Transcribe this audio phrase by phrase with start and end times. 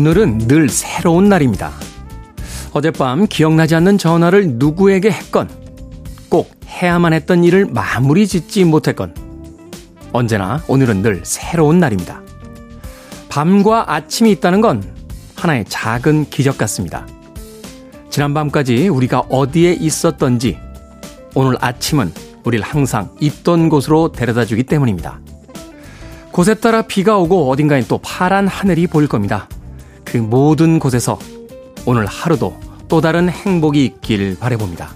[0.00, 1.72] 오늘은 늘 새로운 날입니다.
[2.72, 5.50] 어젯밤 기억나지 않는 전화를 누구에게 했건,
[6.30, 9.14] 꼭 해야만 했던 일을 마무리 짓지 못했건,
[10.14, 12.22] 언제나 오늘은 늘 새로운 날입니다.
[13.28, 14.82] 밤과 아침이 있다는 건
[15.36, 17.06] 하나의 작은 기적 같습니다.
[18.08, 20.58] 지난밤까지 우리가 어디에 있었던지,
[21.34, 22.10] 오늘 아침은
[22.44, 25.20] 우리를 항상 있던 곳으로 데려다 주기 때문입니다.
[26.32, 29.46] 곳에 따라 비가 오고 어딘가엔 또 파란 하늘이 보일 겁니다.
[30.10, 31.20] 그 모든 곳에서
[31.86, 32.58] 오늘 하루도
[32.88, 34.90] 또 다른 행복이 있길 바래봅니다.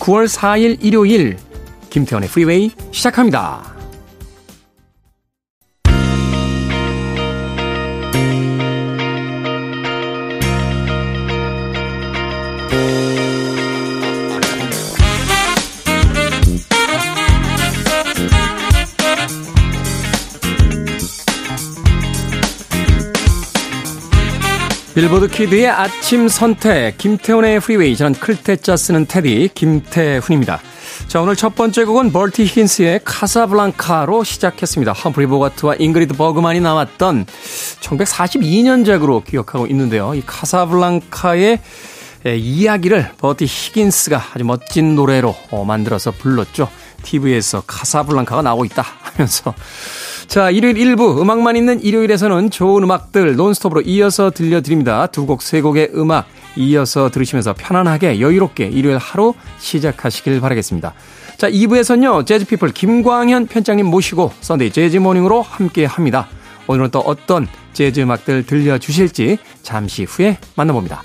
[0.00, 1.38] 9월 4일 일요일
[1.90, 3.73] 김태훈의 프리웨이 시작합니다.
[24.94, 30.60] 빌보드 키드의 아침 선택, 김태훈의 프리웨이, 저는 클 태 자 쓰는 테디, 김태훈입니다.
[31.08, 34.92] 자, 오늘 첫 번째 곡은 버티 히긴스의 카사블랑카로 시작했습니다.
[34.92, 37.26] 험프리 보가트와 잉그리드 버그만이 나왔던
[37.80, 40.14] 1942년작으로 기억하고 있는데요.
[40.14, 41.58] 이 카사블랑카의
[42.36, 46.68] 이야기를 버티 히긴스가 아주 멋진 노래로 어, 만들어서 불렀죠.
[47.02, 49.54] TV에서 카사블랑카가 나오고 있다 하면서
[50.26, 55.06] 자, 일요일 1부 음악만 있는 일요일에서는 좋은 음악들 논스톱으로 이어서 들려드립니다.
[55.06, 56.26] 두 곡, 세 곡의 음악
[56.56, 60.94] 이어서 들으시면서 편안하게 여유롭게 일요일 하루 시작하시길 바라겠습니다.
[61.36, 66.26] 자, 2부에서는요, 재즈피플 김광현 편집장님 모시고 Sunday Jazz Morning으로 함께 합니다.
[66.66, 71.02] 오늘은 또 어떤 재즈 음악들 들려주실지 잠시 후에 만나봅니다.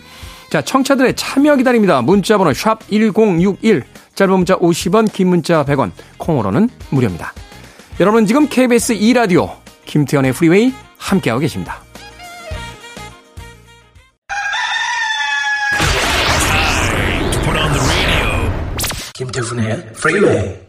[0.50, 2.02] 자, 청취자들의 참여 기다립니다.
[2.02, 3.84] 문자번호 샵 1061,
[4.16, 7.34] 짧은 문자 50원, 긴 문자 100원, 콩으로는 무료입니다.
[7.99, 11.81] 여러분 지금 KBS 2라디오 김태훈의 프리웨이 함께하고 계십니다.
[19.15, 20.69] 김태훈의 프리웨이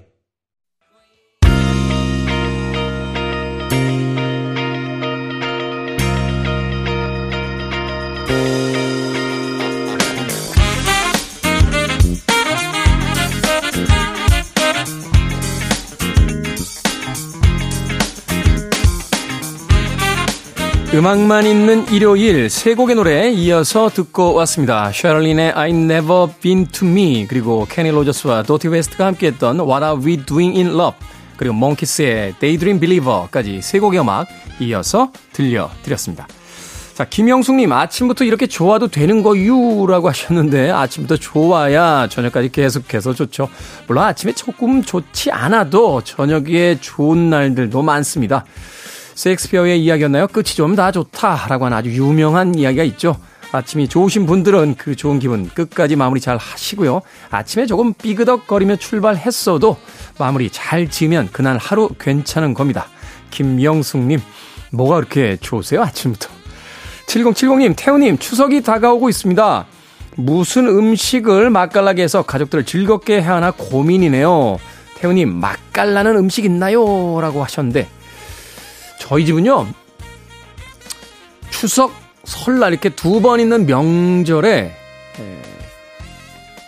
[20.93, 24.91] 음악만 있는 일요일 세 곡의 노래 이어서 듣고 왔습니다.
[24.91, 30.17] 샤를린의 I've Never Been To Me 그리고 케니 로저스와 도티 웨스트가 함께했던 What Are We
[30.27, 30.99] Doing In Love
[31.37, 34.27] 그리고 몽키스의 Daydream Believer까지 세 곡의 음악
[34.59, 36.27] 이어서 들려드렸습니다.
[36.95, 39.87] 자, 김영숙님, 아침부터 이렇게 좋아도 되는 거유?
[39.89, 43.49] 라고 하셨는데, 아침부터 좋아야 저녁까지 계속해서 좋죠.
[43.87, 48.45] 물론 아침에 조금 좋지 않아도 저녁에 좋은 날들도 많습니다.
[49.21, 50.29] 셰익스피어의 이야기였나요?
[50.29, 53.17] 끝이 좀 다 좋다라고 하는 아주 유명한 이야기가 있죠.
[53.53, 57.03] 아침이 좋으신 분들은 그 좋은 기분 끝까지 마무리 잘 하시고요.
[57.31, 59.77] 아침에 조금 삐그덕거리며 출발했어도
[60.19, 62.87] 마무리 잘 지으면 그날 하루 괜찮은 겁니다.
[63.31, 64.21] 김영숙님,
[64.73, 65.83] 뭐가 그렇게 좋으세요?
[65.83, 66.31] 아침부터.
[67.07, 69.67] 7070님, 태우님, 추석이 다가오고 있습니다.
[70.17, 74.59] 무슨 음식을 맛깔나게 해서 가족들을 즐겁게 해야 하나 고민이네요.
[74.95, 77.21] 태우님, 맛깔나는 음식 있나요?
[77.21, 77.89] 라고 하셨는데,
[79.01, 79.67] 저희 집은요,
[81.51, 81.93] 추석,
[82.25, 84.73] 설날 이렇게 두 번 있는 명절에
[85.19, 85.43] 에,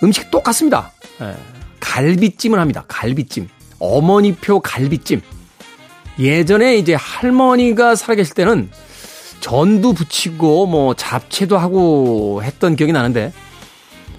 [0.03, 0.93] 음식 똑같습니다.
[1.21, 1.35] 에,
[1.81, 2.85] 갈비찜을 합니다.
[2.89, 3.49] 갈비찜.
[3.79, 5.21] 어머니표 갈비찜.
[6.19, 8.71] 예전에 이제 할머니가 살아계실 때는
[9.41, 13.33] 전도 부치고 뭐 잡채도 하고 했던 기억이 나는데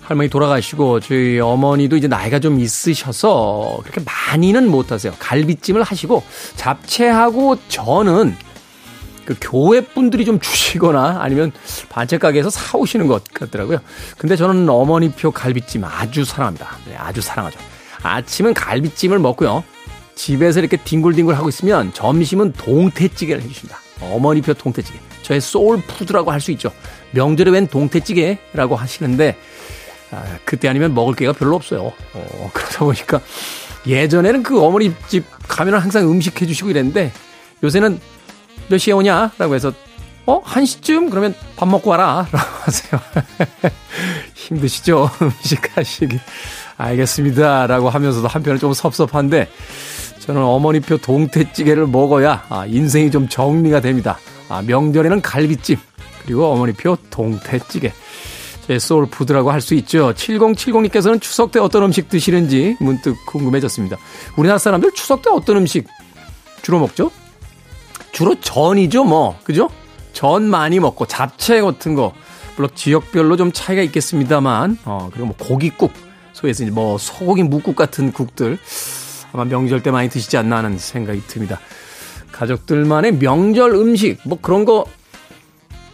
[0.04, 5.14] 할머니 돌아가시고 저희 어머니도 이제 나이가 좀 있으셔서 그렇게 많이는 못 하세요.
[5.18, 6.24] 갈비찜을 하시고
[6.56, 8.36] 잡채하고 저는
[9.26, 11.54] 그 교회 분들이 좀 주시거나 아니면
[11.90, 13.80] 반찬 가게에서 사 오시는 것 같더라고요.
[14.18, 16.78] 근데 저는 어머니표 갈비찜 아주 사랑합니다.
[16.86, 17.58] 네, 아주 사랑하죠.
[18.02, 19.64] 아침은 갈비찜을 먹고요.
[20.16, 23.80] 집에서 이렇게 뒹굴뒹굴 하고 있으면 점심은 동태찌개를 해주십니다.
[24.02, 25.00] 어머니표 동태찌개.
[25.22, 26.70] 저의 소울 푸드라고 할 수 있죠.
[27.12, 29.38] 명절에 웬 동태찌개라고 하시는데
[30.14, 31.92] 아, 그때 아니면 먹을 게가 별로 없어요.
[32.14, 33.20] 어, 그러다 보니까
[33.88, 37.12] 예전에는 그 어머니 집 가면 항상 음식 해주시고 이랬는데
[37.64, 38.00] 요새는
[38.70, 39.32] 몇 시에 오냐?
[39.38, 39.74] 라고 해서
[40.26, 40.40] 어?
[40.44, 41.10] 한 시쯤?
[41.10, 42.28] 그러면 밥 먹고 와라.
[42.32, 43.02] 라고 하세요.
[44.36, 45.10] 힘드시죠?
[45.22, 46.20] 음식 하시기.
[46.78, 47.68] 알겠습니다.
[47.68, 49.50] 라고 하면서도 한편은 좀 섭섭한데
[50.20, 54.18] 저는 어머니표 동태찌개를 먹어야 아, 인생이 좀 정리가 됩니다.
[54.48, 55.78] 아, 명절에는 갈비찜
[56.24, 57.92] 그리고 어머니표 동태찌개.
[58.68, 60.14] 제 소울 푸드라고 할 수 있죠.
[60.14, 63.98] 7070님께서는 추석 때 어떤 음식 드시는지 문득 궁금해졌습니다.
[64.38, 65.88] 우리나라 사람들 추석 때 어떤 음식
[66.62, 67.12] 주로 먹죠?
[68.12, 69.38] 주로 전이죠, 뭐.
[69.44, 69.70] 그죠?
[70.14, 72.14] 전 많이 먹고 잡채 같은 거
[72.56, 75.92] 물론 지역별로 좀 차이가 있겠습니다만 어 그리고 뭐 고기국
[76.34, 78.60] 소에서 뭐 소고기 묵국 같은 국들
[79.32, 81.60] 아마 명절 때 많이 드시지 않나 하는 생각이 듭니다.
[82.32, 84.86] 가족들만의 명절 음식 뭐 그런 거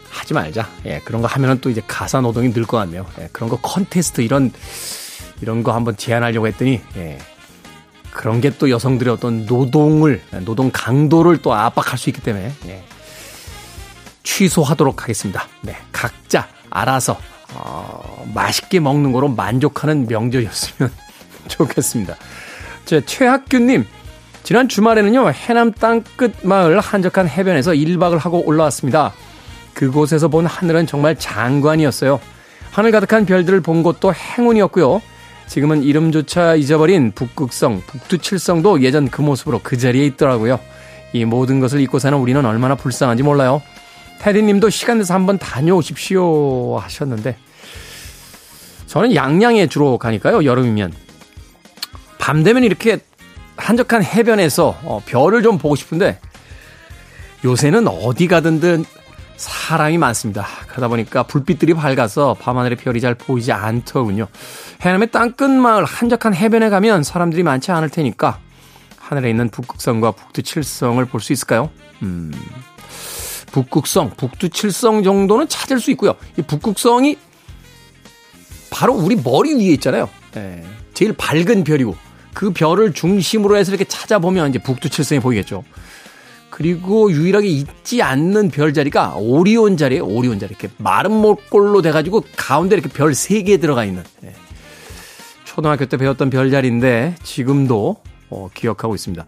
[0.09, 0.67] 하지 말자.
[0.85, 3.05] 예, 그런 거 하면은 또 이제 가사 노동이 늘 것 같네요.
[3.19, 4.51] 예, 그런 거 컨테스트 이런
[5.41, 7.17] 이런 거 한번 제안하려고 했더니 예,
[8.11, 12.83] 그런 게 또 여성들의 어떤 노동을 노동 강도를 또 압박할 수 있기 때문에 예,
[14.23, 15.47] 취소하도록 하겠습니다.
[15.61, 17.17] 네, 각자 알아서
[17.55, 20.91] 어, 맛있게 먹는 거로 만족하는 명절이었으면
[21.47, 22.15] 좋겠습니다.
[22.85, 23.85] 제 최학규님
[24.43, 29.13] 지난 주말에는요 해남 땅끝 마을 한적한 해변에서 1박을 하고 올라왔습니다.
[29.79, 32.19] 그곳에서 본 하늘은 정말 장관이었어요.
[32.69, 35.01] 하늘 가득한 별들을 본 것도 행운이었고요.
[35.47, 40.59] 지금은 이름조차 잊어버린 북극성, 북두칠성도 예전 그 모습으로 그 자리에 있더라고요.
[41.13, 43.61] 이 모든 것을 잊고 사는 우리는 얼마나 불쌍한지 몰라요.
[44.19, 47.37] 테디님도 시간 내서 한번 다녀오십시오 하셨는데
[48.85, 50.43] 저는 양양에 주로 가니까요.
[50.43, 50.91] 여름이면
[52.17, 52.99] 밤 되면 이렇게
[53.55, 56.19] 한적한 해변에서 어, 별을 좀 보고 싶은데
[57.45, 58.83] 요새는 어디 가든든
[59.39, 60.45] 사람이 많습니다.
[60.67, 64.27] 그러다 보니까 불빛들이 밝아서 밤하늘의 별이 잘 보이지 않더군요.
[64.81, 68.39] 해남의 땅끝 마을 한적한 해변에 가면 사람들이 많지 않을 테니까
[68.99, 71.69] 하늘에 있는 북극성과 북두칠성을 볼 수 있을까요?
[72.03, 72.33] 음,
[73.53, 76.15] 북극성, 북두칠성 정도는 찾을 수 있고요.
[76.37, 77.17] 이 북극성이
[78.69, 80.09] 바로 우리 머리 위에 있잖아요.
[80.35, 80.63] 예,
[80.93, 81.95] 제일 밝은 별이고
[82.33, 85.63] 그 별을 중심으로 해서 이렇게 찾아보면 이제 북두칠성이 보이겠죠.
[86.59, 90.49] 그리고 유일하게 있지 않는 별자리가 오리온 자리에 오리온 자리.
[90.49, 94.03] 이렇게 마른 몰골로 돼가지고 가운데 이렇게 별세개 들어가 있는.
[94.25, 94.33] 예.
[95.45, 97.95] 초등학교 때 배웠던 별자리인데 지금도
[98.29, 99.25] 어, 기억하고 있습니다.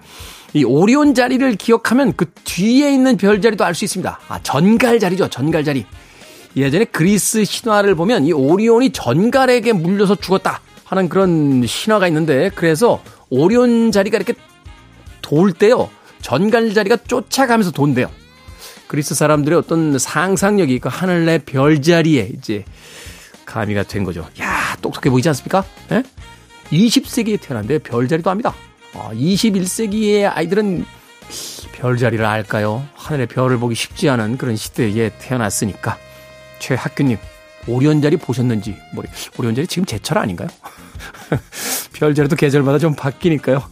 [0.56, 4.20] 이 오리온 자리를 기억하면 그 뒤에 있는 별자리도 알 수 있습니다.
[4.28, 5.30] 아, 전갈 자리죠.
[5.30, 5.86] 전갈 자리.
[6.58, 13.94] 예전에 그리스 신화를 보면 이 오리온이 전갈에게 물려서 죽었다 하는 그런 신화가 있는데 그래서 오리온
[13.94, 14.34] 자리가 이렇게
[15.22, 15.90] 돌 때요.
[16.22, 18.10] 전갈자리가 쫓아가면서 돈대요.
[18.88, 22.66] 그리스 사람들의 어떤 상상력이 그 하늘 내 별자리에 이제
[23.46, 24.28] 가미가 된 거죠.
[24.42, 25.64] 야, 똑똑해 보이지 않습니까?
[25.92, 26.04] 예?
[26.72, 28.54] 20세기에 태어난데 별자리도 합니다.
[28.94, 30.86] 아, 21세기의 아이들은
[31.74, 32.86] 별자리를 알까요?
[32.96, 35.98] 하늘의 별을 보기 쉽지 않은 그런 시대에 태어났으니까.
[36.60, 37.18] 최학규님,
[37.68, 39.04] 오리온자리 보셨는지, 뭐,
[39.38, 40.48] 오리온자리 지금 제철 아닌가요?
[41.94, 43.64] 별자리도 계절마다 좀 바뀌니까요.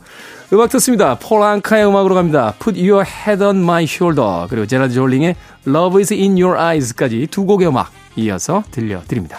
[0.51, 1.15] 음악 듣습니다.
[1.15, 2.55] 폴 앙카의 음악으로 갑니다.
[2.57, 5.35] Put Your Head on My Shoulder 그리고 제라드 졸링의
[5.67, 9.37] Love is in Your Eyes까지 두 곡의 음악 이어서 들려드립니다.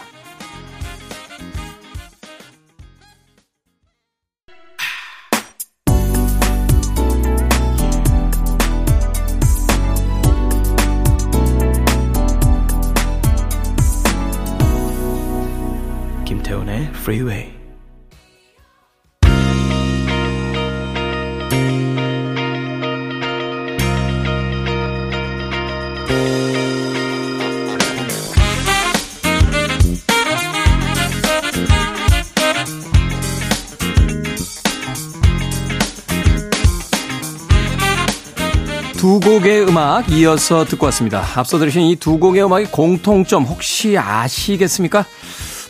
[16.25, 17.60] 김태훈의 Freeway
[39.01, 41.25] 두 곡의 음악 이어서 듣고 왔습니다.
[41.35, 45.07] 앞서 들으신 이 두 곡의 음악의 공통점 혹시 아시겠습니까?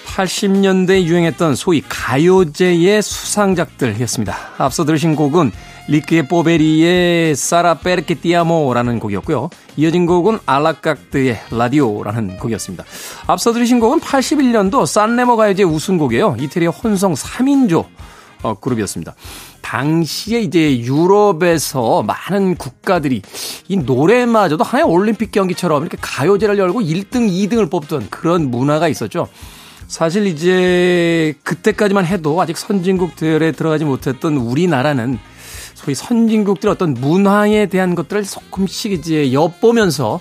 [0.05, 4.37] 80년대 유행했던 소위 가요제의 수상작들이었습니다.
[4.59, 5.53] 앞서 들으신 곡은
[5.91, 9.51] 리크의 뽀베리의 사라 페르케 띠아모라는 곡이었고요.
[9.77, 12.85] 이어진 곡은 알라깍드의 라디오라는 곡이었습니다.
[13.27, 16.37] 앞서 들으신 곡은 81년도 산레모 가요제 우승곡이에요.
[16.39, 17.87] 이태리의 혼성 3인조
[18.43, 19.15] 어, 그룹이었습니다.
[19.61, 23.23] 당시에 이제 유럽에서 많은 국가들이
[23.69, 29.29] 이 노래마저도 하나의 올림픽 경기처럼 이렇게 가요제를 열고 1등, 2등을 뽑던 그런 문화가 있었죠.
[29.89, 35.19] 사실 이제 그때까지만 해도 아직 선진국들에 들어가지 못했던 우리나라는
[35.81, 40.21] 소위 선진국들의 어떤 문화에 대한 것들을 조금씩 이제 엿보면서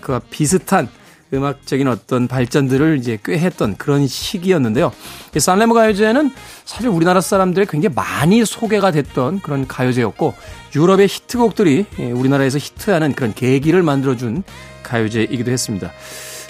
[0.00, 0.88] 그와 비슷한
[1.32, 4.92] 음악적인 어떤 발전들을 이제 꽤 했던 그런 시기였는데요.
[5.36, 6.32] 이 산레모 가요제는
[6.64, 10.32] 사실 우리나라 사람들이 굉장히 많이 소개가 됐던 그런 가요제였고
[10.74, 14.42] 유럽의 히트곡들이 예, 우리나라에서 히트하는 그런 계기를 만들어준
[14.82, 15.90] 가요제이기도 했습니다.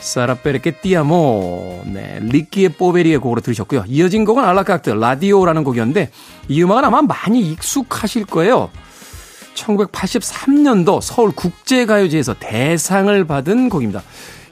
[0.05, 3.85] 사라 페르케 띠아모, 네, 리키의 뽀베리의 곡으로 들으셨고요.
[3.89, 6.11] 이어진 곡은 알라깍트, 라디오라는 곡이었는데
[6.49, 8.69] 이 음악은 아마 많이 익숙하실 거예요.
[9.55, 14.03] 1983년도 서울 국제가요제에서 대상을 받은 곡입니다.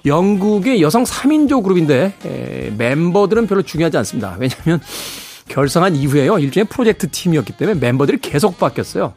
[0.07, 4.37] 영국의 여성 3인조 그룹인데 에, 멤버들은 별로 중요하지 않습니다.
[4.41, 4.81] 왜냐하면
[5.49, 6.39] 결성한 이후에요.
[6.39, 9.13] 일종의 프로젝트 팀이었기 때문에 멤버들이 계속 바뀌었어요.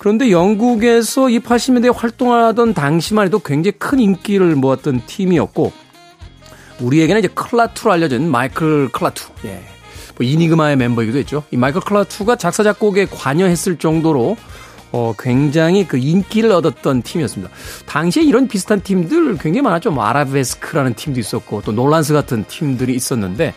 [0.00, 5.74] 그런데 영국에서 이 80년대에 활동하던 당시만 해도 굉장히 큰 인기를 모았던 팀이었고
[6.80, 9.28] 우리에게는 이제 크레투로 알려진 마이클 크레투.
[9.44, 9.62] 예.
[10.16, 11.44] 뭐 이니그마의 멤버이기도 했죠.
[11.50, 14.38] 이 마이클 크레투가 작사 작곡에 관여했을 정도로
[14.92, 17.52] 어, 굉장히 그 인기를 얻었던 팀이었습니다.
[17.84, 19.90] 당시에 이런 비슷한 팀들 굉장히 많았죠.
[19.90, 23.52] 뭐 아라베스크라는 팀도 있었고 또 놀란스 같은 팀들이 있었는데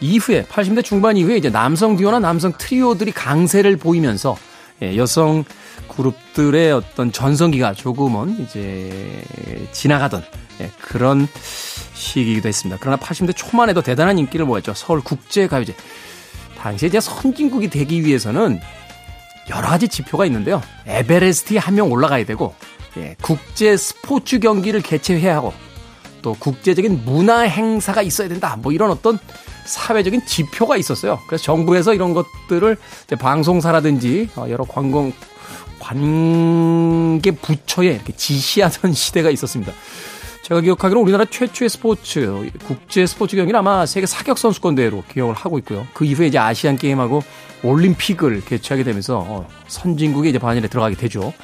[0.00, 4.34] 이후에 80대 중반 이후에 이제 남성 듀오나 남성 트리오들이 강세를 보이면서
[4.82, 5.44] 예, 여성
[5.96, 9.22] 그룹들의 어떤 전성기가 조금은 이제
[9.72, 10.24] 지나가던
[10.60, 11.26] 예, 그런
[11.94, 12.78] 시기이기도 했습니다.
[12.80, 14.74] 그러나 80대 초만 해도 대단한 인기를 모았죠.
[14.74, 15.74] 서울 국제가요제.
[16.58, 18.60] 당시에 이제 선진국이 되기 위해서는
[19.50, 20.62] 여러 가지 지표가 있는데요.
[20.86, 22.54] 에베레스트에 한 명 올라가야 되고,
[22.96, 25.52] 예, 국제 스포츠 경기를 개최해야 하고,
[26.24, 28.56] 또 국제적인 문화 행사가 있어야 된다.
[28.60, 29.18] 뭐 이런 어떤
[29.66, 31.20] 사회적인 지표가 있었어요.
[31.26, 32.78] 그래서 정부에서 이런 것들을
[33.20, 35.12] 방송사라든지 어, 여러 관공
[35.78, 39.72] 관계 부처에 이렇게 지시하던 시대가 있었습니다.
[40.42, 45.58] 제가 기억하기로 우리나라 최초의 스포츠, 국제 스포츠 경기는 아마 세계 사격 선수권 대회로 기억을 하고
[45.58, 45.86] 있고요.
[45.92, 47.22] 그 이후에 이제 아시안 게임하고
[47.62, 51.34] 올림픽을 개최하게 되면서 어, 선진국에 이제 반열에 들어가게 되죠.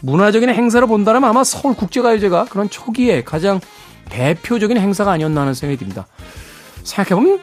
[0.00, 3.60] 문화적인 행사를 본다면 아마 서울 국제가요제가 그런 초기에 가장
[4.08, 6.06] 대표적인 행사가 아니었나 하는 생각이 듭니다.
[6.82, 7.40] 생각해보면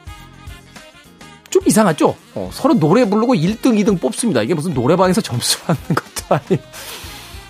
[1.50, 2.16] 좀 이상하죠?
[2.34, 4.42] 어, 서로 노래 부르고 1등, 2등 뽑습니다.
[4.42, 6.64] 이게 무슨 노래방에서 점수 받는 것도 아니고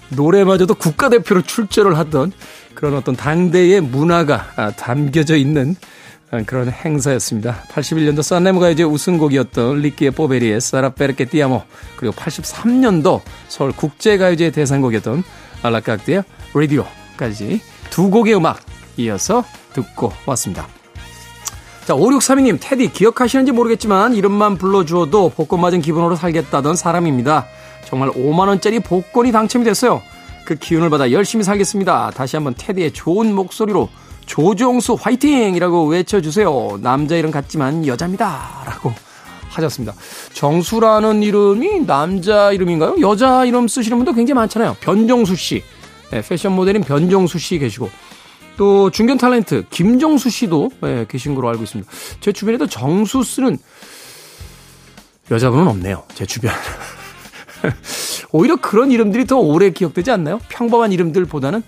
[0.09, 2.31] 노래마저도 국가대표로 출전을 하던
[2.75, 5.75] 그런 어떤 당대의 문화가 아, 담겨져 있는
[6.31, 7.63] 아, 그런 행사였습니다.
[7.69, 11.63] 81년도 썬네무가 이제 우승곡이었던 리키의 뽀베리의 사라 베르케 띠아모
[11.95, 15.23] 그리고 83년도 서울 국제가요제 대상곡이었던
[15.63, 18.59] 알라깍디의 라디오까지 두 곡의 음악
[18.97, 20.67] 이어서 듣고 왔습니다.
[21.85, 27.45] 자, 5632님, 테디 기억하시는지 모르겠지만 이름만 불러주어도 복권 맞은 기분으로 살겠다던 사람입니다.
[27.85, 30.01] 정말 5만원짜리 복권이 당첨이 됐어요.
[30.45, 32.11] 그 기운을 받아 열심히 살겠습니다.
[32.15, 33.89] 다시 한번 테디의 좋은 목소리로
[34.25, 35.55] 조종수 화이팅!
[35.55, 36.79] 이라고 외쳐주세요.
[36.81, 38.63] 남자 이름 같지만 여자입니다.
[38.65, 38.91] 라고
[39.49, 39.93] 하셨습니다.
[40.33, 42.95] 정수라는 이름이 남자 이름인가요?
[43.01, 44.77] 여자 이름 쓰시는 분도 굉장히 많잖아요.
[44.79, 45.63] 변정수 씨.
[46.11, 47.89] 네, 패션 모델인 변정수 씨 계시고.
[48.57, 51.89] 또 중견 탤런트 김정수 씨도 네, 계신 걸로 알고 있습니다.
[52.19, 53.57] 제 주변에도 정수 쓰는
[55.31, 56.03] 여자분은 없네요.
[56.13, 56.51] 제 주변.
[58.31, 60.39] 오히려 그런 이름들이 더 오래 기억되지 않나요?
[60.49, 61.63] 평범한 이름들보다는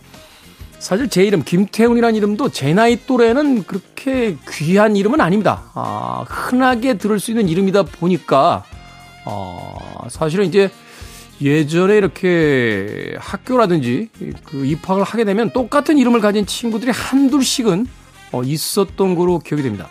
[0.80, 5.64] 사실 제 이름 김태훈이라는 이름도 제 나이 또래는 그렇게 귀한 이름은 아닙니다.
[5.74, 8.64] 아, 흔하게 들을 수 있는 이름이다 보니까
[9.26, 9.76] 어,
[10.10, 10.70] 사실은 이제
[11.42, 14.10] 예전에 이렇게 학교라든지
[14.44, 17.88] 그 입학을 하게 되면 똑같은 이름을 가진 친구들이 한둘씩은
[18.32, 19.90] 어, 있었던 거로 기억이 됩니다.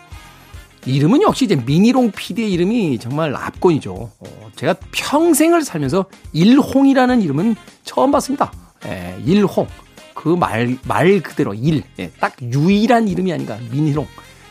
[0.85, 3.93] 이름은 역시 이제 미니롱 PD의 이름이 정말 압권이죠.
[3.93, 8.51] 어, 제가 평생을 살면서 일홍이라는 이름은 처음 봤습니다.
[8.85, 9.67] 예, 일홍.
[10.13, 11.83] 그 말, 말 그대로 일.
[11.99, 13.57] 예, 딱 유일한 이름이 아닌가.
[13.71, 14.07] 미니롱.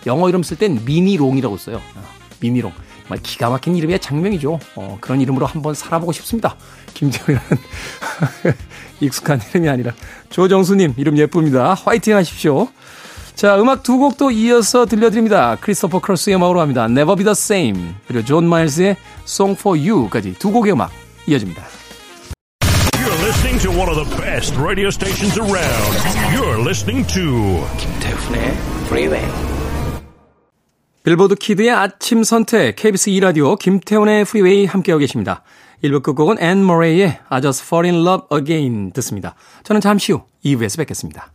[0.07, 1.77] 영어 이름 쓸 땐 미니롱이라고 써요.
[1.77, 2.03] 어,
[2.41, 2.73] 미니롱.
[3.07, 4.59] 정말 기가 막힌 이름이자 작명이죠.
[4.75, 6.57] 어, 그런 이름으로 한번 살아보고 싶습니다.
[6.95, 7.49] 김태훈이라는
[9.01, 9.93] 익숙한 이름이 아니라.
[10.31, 11.75] 조정수님, 이름 예쁩니다.
[11.75, 12.69] 화이팅 하십시오.
[13.37, 15.57] 자, 음악 두 곡도 이어서 들려드립니다.
[15.61, 16.87] 크리스토퍼 크로스의 음악으로 합니다.
[16.87, 20.91] Never Be The Same 그리고 존 마일스의 Song For You까지 두 곡의 음악
[21.27, 21.63] 이어집니다.
[22.95, 25.95] You're listening to one of the best radio stations around.
[26.35, 29.56] You're listening to 김태훈의 Freeway.
[31.07, 35.45] 빌보드 키드의 아침 선택 KBS 2라디오 김태훈의 Freeway 함께하고 계십니다.
[35.85, 39.37] 1부 끝곡은 앤 머레이의 I Just Fall In Love Again 듣습니다.
[39.63, 41.31] 저는 잠시 후 2부에서 뵙겠습니다.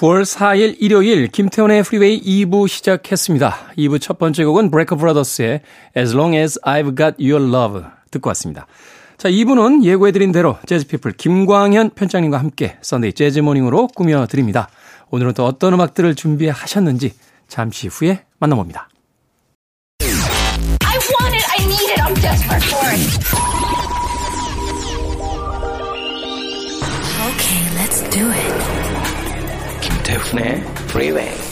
[0.00, 3.72] (9월 4일) 일요일 김태훈의 Freeway 2부 시작했습니다.
[3.76, 5.60] 2부 첫 번째 곡은 Brecker Brothers의
[5.94, 8.66] As Long As I've Got Your Love 듣고 왔습니다.
[9.18, 14.70] 자, 2부는 예고해드린 대로 재즈피플 김광현 편장님과 함께 Sunday 재즈 Morning으로 꾸며드립니다.
[15.10, 17.12] 오늘은 또 어떤 음악들을 준비하셨는지
[17.46, 18.88] 잠시 후에 만나봅니다.
[30.10, 30.20] It.
[30.20, 31.49] 김태훈의 Freeway.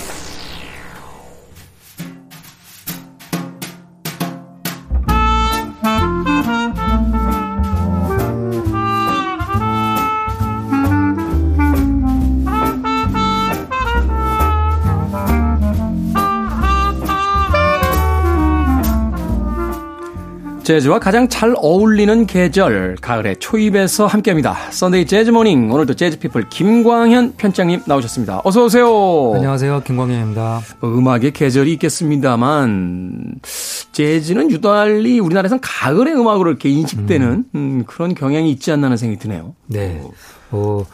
[20.68, 24.70] 재즈와 가장 잘 어울리는 계절, 가을의 초입에서 함께합니다.
[24.70, 28.42] Sunday 재즈 Morning, 오늘도 재즈피플 김광현 편장님 나오셨습니다.
[28.44, 29.32] 어서 오세요.
[29.34, 30.60] 안녕하세요, 김광현입니다.
[30.84, 33.36] 음악의 계절이 있겠습니다만
[33.92, 37.44] 재즈는 유달리 우리나라에선 가을의 음악으로 이렇게 인식되는 음.
[37.54, 39.54] 음, 그런 경향이 있지 않나 하는 생각이 드네요.
[39.68, 40.02] 네.
[40.50, 40.84] 어,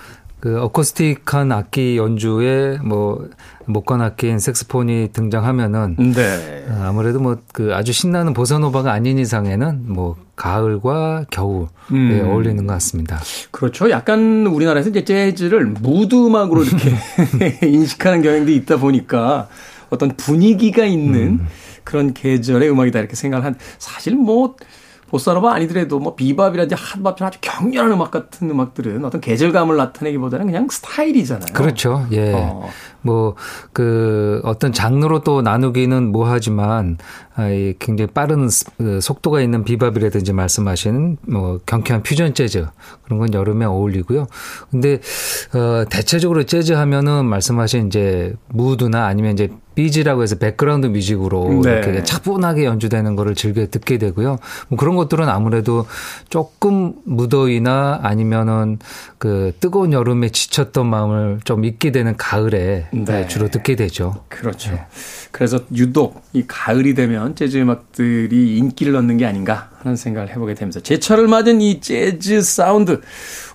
[0.44, 3.30] 그 어쿠스틱한 악기 연주에 뭐
[3.64, 6.66] 목관 악기인 색스폰이 등장하면은 네.
[6.82, 12.22] 아무래도 뭐 그 아주 신나는 보사노바가 아닌 이상에는 뭐 가을과 겨울에 음.
[12.26, 13.20] 어울리는 것 같습니다.
[13.52, 13.88] 그렇죠.
[13.90, 16.92] 약간 우리나라에서 이제 재즈를 무드 음악으로 이렇게
[17.64, 19.48] 인식하는 경향도 있다 보니까
[19.88, 21.46] 어떤 분위기가 있는 음.
[21.84, 24.56] 그런 계절의 음악이다 이렇게 생각을 한 사실 뭐
[25.14, 31.52] 보사노바 아니더라도 뭐 비밥이라든지 핫밥처럼 아주 격렬한 음악 같은 음악들은 어떤 계절감을 나타내기보다는 그냥 스타일이잖아요.
[31.52, 32.04] 그렇죠.
[32.10, 32.32] 예.
[32.34, 32.68] 어.
[33.04, 33.34] 뭐
[33.72, 36.98] 그 어떤 장르로 또 나누기는 뭐하지만
[37.34, 42.66] 아, 굉장히 빠른 그 속도가 있는 비밥이라든지 말씀하신 뭐 경쾌한 퓨전 재즈
[43.04, 44.26] 그런 건 여름에 어울리고요.
[44.70, 45.00] 근데
[45.52, 51.72] 어 대체적으로 재즈 하면은 말씀하신 이제 무드나 아니면 이제 BG라고 해서 background music으로 네.
[51.72, 54.38] 이렇게 차분하게 연주되는 거를 즐겨 듣게 되고요.
[54.68, 55.86] 뭐 그런 것들은 아무래도
[56.28, 58.78] 조금 무더위나 아니면은
[59.18, 63.26] 그 뜨거운 여름에 지쳤던 마음을 좀 잊게 되는 가을에 네.
[63.26, 64.24] 주로 듣게 되죠.
[64.28, 64.72] 그렇죠.
[64.72, 64.86] 네.
[65.32, 70.80] 그래서 유독 이 가을이 되면 재즈 음악들이 인기를 얻는 게 아닌가 하는 생각을 해보게 되면서
[70.80, 73.00] 제철을 맞은 이 재즈 사운드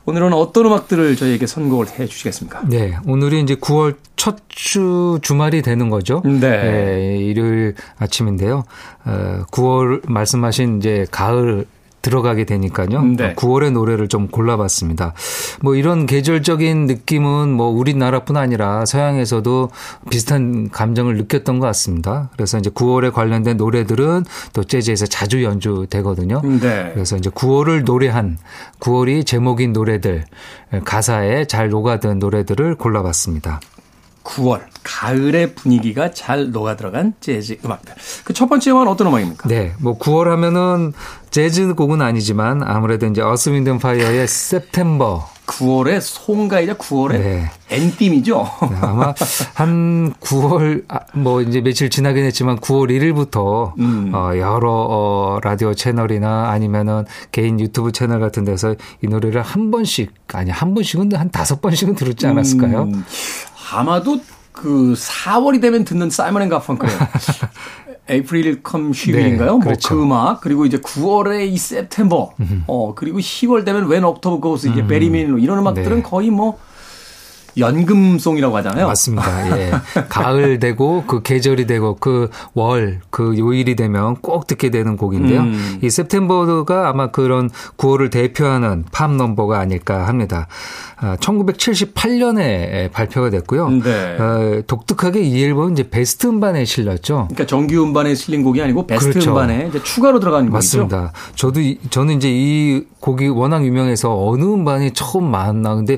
[0.05, 2.63] 오늘은 어떤 음악들을 저희에게 선곡을 해 주시겠습니까?
[2.67, 6.21] 네, 오늘이 이제 9월 첫 주 주말이 되는 거죠.
[6.25, 6.39] 네.
[6.39, 8.65] 네 일요일 아침인데요.
[9.05, 11.65] 어, 9월 말씀하신 이제 가을
[12.01, 13.03] 들어가게 되니까요.
[13.03, 13.35] 네.
[13.35, 15.13] 9월의 노래를 좀 골라봤습니다.
[15.61, 19.69] 뭐 이런 계절적인 느낌은 뭐 우리나라뿐 아니라 서양에서도
[20.09, 22.29] 비슷한 감정을 느꼈던 것 같습니다.
[22.33, 26.41] 그래서 이제 9월에 관련된 노래들은 또 재즈에서 자주 연주되거든요.
[26.43, 26.91] 네.
[26.93, 28.37] 그래서 이제 9월을 노래한
[28.79, 30.25] 9월이 제목인 노래들
[30.85, 33.59] 가사에 잘 녹아든 노래들을 골라봤습니다.
[34.23, 37.93] 9월 가을의 분위기가 잘 녹아 들어간 재즈 음악들.
[38.23, 39.49] 그 첫 번째 음악은 어떤 음악입니까?
[39.49, 40.93] 네, 뭐 9월 하면은
[41.29, 47.51] 재즈 곡은 아니지만 아무래도 이제 어스 윈드 파이어의 September 9월의 송가이자 9월의 네.
[47.69, 48.47] anthem이죠.
[48.69, 49.13] 네, 아마
[49.55, 54.11] 한 9월 아, 뭐 이제 며칠 지나긴 했지만 9월 1일부터 음.
[54.13, 60.13] 어, 여러 어, 라디오 채널이나 아니면은 개인 유튜브 채널 같은 데서 이 노래를 한 번씩
[60.33, 62.83] 아니 한 번씩은 한 다섯 번씩은 들었지 않았을까요?
[62.83, 63.03] 음.
[63.71, 64.19] 아마도
[64.51, 66.91] 그 4월이 되면 듣는 Simon and Garfunkel의
[68.09, 69.57] April Come She Will인가요?
[69.59, 69.95] 네, 그렇죠.
[69.95, 72.33] 뭐그 음악 그리고 이제 9월에 이 September
[72.67, 76.03] 어 그리고 10월 되면 When October Goes 이게 Barry Manilow 이런 음악들은 네.
[76.03, 76.59] 거의 뭐
[77.57, 78.87] 연금송이라고 하잖아요.
[78.87, 79.59] 맞습니다.
[79.59, 79.71] 예.
[80.09, 85.41] 가을 되고 그 계절이 되고 그 월, 그 요일이 되면 꼭 듣게 되는 곡인데요.
[85.41, 85.79] 음.
[85.83, 90.47] 이 september가 아마 그런 9월을 대표하는 팝 넘버가 아닐까 합니다.
[90.99, 93.69] 1978년에 아, 발표가 됐고요.
[93.69, 94.17] 네.
[94.19, 97.27] 어, 독특하게 이 앨범은 이제 베스트 음반에 실렸죠.
[97.29, 99.31] 그러니까 정규 음반에 실린 곡이 아니고 베스트 그렇죠.
[99.31, 101.11] 음반에 추가로 들어가는 맞습니다.
[101.13, 101.35] 곡이죠.
[101.35, 101.59] 저도
[101.89, 105.97] 저는 이제 이 곡이 워낙 유명해서 어느 음반이 처음 만나 근데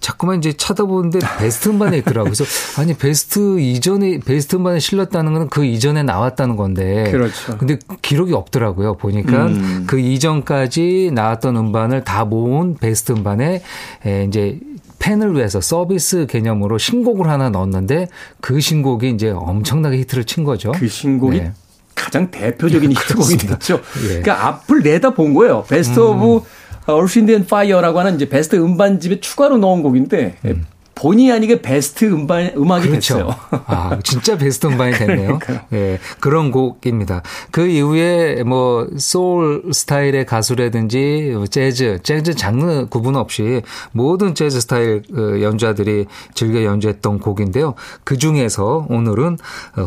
[0.00, 2.32] 자꾸만 이제 찾아보는데 베스트 음반에 있더라고요.
[2.32, 7.10] 그래서 아니 베스트 이전에 베스트 음반에 실렸다는 건그 이전에 나왔다는 건데.
[7.10, 7.58] 그렇죠.
[7.58, 8.96] 근데 기록이 없더라고요.
[8.96, 9.84] 보니까 음.
[9.86, 13.62] 그 이전까지 나왔던 음반을 다 모은 베스트 음반에
[14.06, 14.60] 에 이제
[14.98, 18.08] 팬을 위해서 서비스 개념으로 신곡을 하나 넣었는데
[18.40, 20.72] 그 신곡이 이제 엄청나게 히트를 친 거죠.
[20.72, 21.52] 그 신곡이 네.
[21.94, 23.80] 가장 대표적인 히트곡이 됐죠.
[24.04, 24.20] 예.
[24.20, 25.64] 그러니까 앞을 내다 본 거예요.
[25.68, 26.22] 베스트 음.
[26.22, 26.46] of
[26.92, 30.66] Earth Wind and Fire라고 하는 이제 베스트 음반집에 추가로 넣은 곡인데 음.
[30.98, 33.14] 본의 아니게 베스트 음반 음악이 그렇죠.
[33.14, 33.34] 됐어요.
[33.66, 35.38] 아, 진짜 베스트 음반이 됐네요.
[35.72, 35.76] 예.
[35.76, 37.22] 네, 그런 곡입니다.
[37.52, 45.40] 그 이후에 뭐 소울 스타일의 가수라든지 재즈, 재즈 장르 구분 없이 모든 재즈 스타일 그
[45.42, 47.74] 연주자들이 즐겨 연주했던 곡인데요.
[48.02, 49.38] 그 중에서 오늘은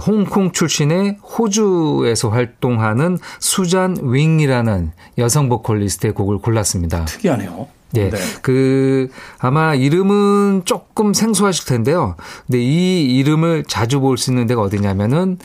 [0.07, 7.05] 홍콩 출신의 호주에서 활동하는 수잔 윙이라는 여성 보컬리스트의 곡을 골랐습니다.
[7.05, 7.67] 특이하네요.
[7.95, 8.09] 예.
[8.09, 8.17] 네.
[8.41, 12.15] 그 아마 이름은 조금 생소하실 텐데요.
[12.47, 15.37] 근데 이 이름을 자주 볼 수 있는 데가 어디냐면은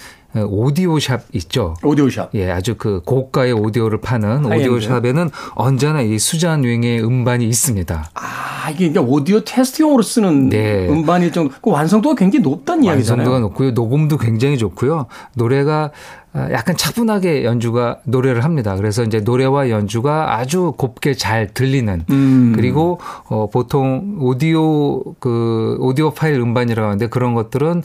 [0.42, 1.75] 오디오샵 있죠.
[1.83, 2.31] 오디오샵.
[2.35, 8.11] 예, 아주 그 고가의 오디오를 파는 오디오샵에는 언제나 이 수잔 윙의 음반이 있습니다.
[8.14, 10.88] 아, 이게 그러니까 오디오 테스트용으로 쓰는 네.
[10.88, 11.55] 음반일 정도.
[11.62, 13.29] 그 완성도가 굉장히 높다는 이야기잖아요.
[13.29, 13.70] 완성도가 높고요.
[13.72, 15.07] 녹음도 굉장히 좋고요.
[15.35, 15.90] 노래가
[16.37, 18.77] 아, 약간 차분하게 연주가 노래를 합니다.
[18.77, 22.53] 그래서 이제 노래와 연주가 아주 곱게 잘 들리는 음.
[22.55, 27.83] 그리고 어 보통 오디오 그 오디오 파일 음반이라고 하는데 그런 것들은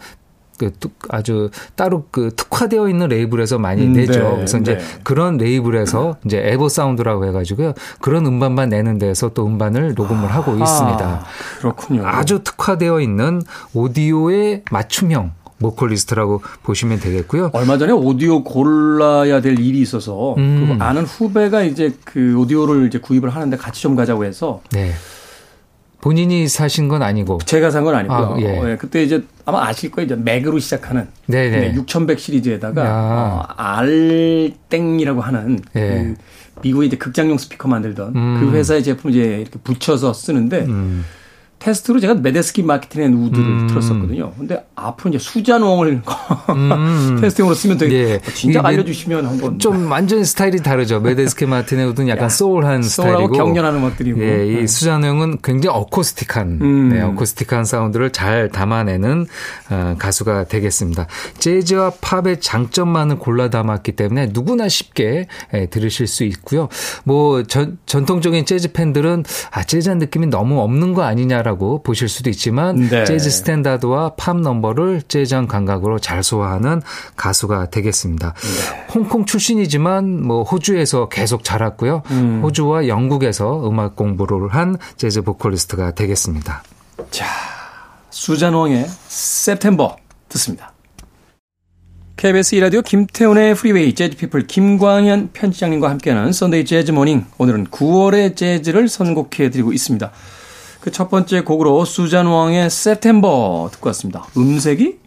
[0.69, 4.13] 그 아주 따로 그 특화되어 있는 레이블에서 많이 음, 내죠.
[4.13, 4.83] 네, 그래서 이제 네.
[5.03, 7.73] 그런 레이블에서 이제 에버 사운드라고 해가지고요.
[7.99, 11.05] 그런 음반만 내는 데서 또 음반을 녹음을 하고 있습니다.
[11.05, 11.23] 아,
[11.59, 12.05] 그렇군요.
[12.05, 13.41] 아주 특화되어 있는
[13.73, 17.51] 오디오의 맞춤형 보컬리스트라고 보시면 되겠고요.
[17.53, 20.75] 얼마 전에 오디오 골라야 될 일이 있어서 음.
[20.77, 24.91] 그 아는 후배가 이제 그 오디오를 이제 구입을 하는데 같이 좀 가자고 해서 네.
[26.01, 27.39] 본인이 사신 건 아니고.
[27.45, 28.17] 제가 산 건 아니고요.
[28.17, 28.57] 아, 예.
[28.59, 30.05] 어, 예, 그때 이제 아마 아실 거예요.
[30.05, 31.59] 이제 맥으로 시작하는 네네.
[31.59, 32.91] 네, 6100 시리즈에다가 야.
[32.93, 36.13] 어, 알땡이라고 하는 예.
[36.15, 38.37] 그 미국의 이제 극장용 스피커 만들던 음.
[38.39, 41.05] 그 회사의 제품 이제 이렇게 붙여서 쓰는데 음.
[41.61, 43.67] 테스트로 제가 Medeski Martin and Wood를 음.
[43.67, 44.33] 틀었었거든요.
[44.37, 46.01] 근데 앞으로 이제 수잔 웡을
[46.49, 47.17] 음.
[47.21, 48.19] testing으로 쓰면 되게 예.
[48.33, 50.99] 진짜 이게 알려주시면 한번 좀 완전 스타일이 다르죠.
[50.99, 53.33] Medeski Martin and Wood는 약간 야, 소울한 스타일이고.
[53.33, 54.21] 격렬한 음악들이고.
[54.21, 54.67] 예, 이 네.
[54.67, 56.89] 수잔 웡은 굉장히 어쿠스틱한, 음.
[56.89, 59.27] 네, 어쿠스틱한 사운드를 잘 담아내는
[59.69, 61.05] 어, 가수가 되겠습니다.
[61.37, 66.69] 재즈와 팝의 장점만을 골라 담았기 때문에 누구나 쉽게 예, 들으실 수 있고요.
[67.03, 72.75] 뭐 전, 전통적인 재즈 팬들은 아 재즈한 느낌이 너무 없는 거 아니냐라고 보실 수도 있지만
[72.89, 73.03] 네.
[73.05, 76.81] 재즈 스탠다드와 팝 넘버를 재즈한 감각으로 잘 소화하는
[77.15, 78.33] 가수가 되겠습니다.
[78.33, 78.87] 네.
[78.93, 82.03] 홍콩 출신이지만 뭐 호주에서 계속 자랐고요.
[82.11, 82.41] 음.
[82.43, 86.63] 호주와 영국에서 음악 공부를 한 재즈 보컬리스트가 되겠습니다.
[87.09, 87.25] 자,
[88.09, 89.95] 수잔웡의 September
[90.29, 90.71] 듣습니다.
[92.21, 99.73] KBS 이라디오 김태훈의 Freeway 재즈피플 김광현 편집장님과 함께하는 Sunday 재즈 Morning 오늘은 9월의 재즈를 선곡해드리고
[99.73, 100.11] 있습니다.
[100.81, 104.25] 그 첫 번째 곡으로 수잔 웡의 September 듣고 왔습니다.
[104.35, 104.97] 음색이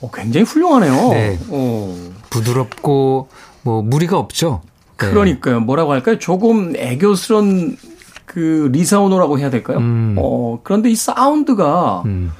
[0.00, 1.08] 어, 굉장히 훌륭하네요.
[1.10, 1.38] 네.
[1.50, 1.94] 어,
[2.30, 3.28] 부드럽고
[3.62, 4.62] 뭐 무리가 없죠.
[4.98, 5.10] 네.
[5.10, 5.60] 그러니까요.
[5.60, 6.18] 뭐라고 할까요?
[6.18, 7.76] 조금 애교스런
[8.24, 9.78] 그 리사오노라고 해야 될까요?
[9.78, 10.16] 음.
[10.18, 12.32] 어, 그런데 이 사운드가 음.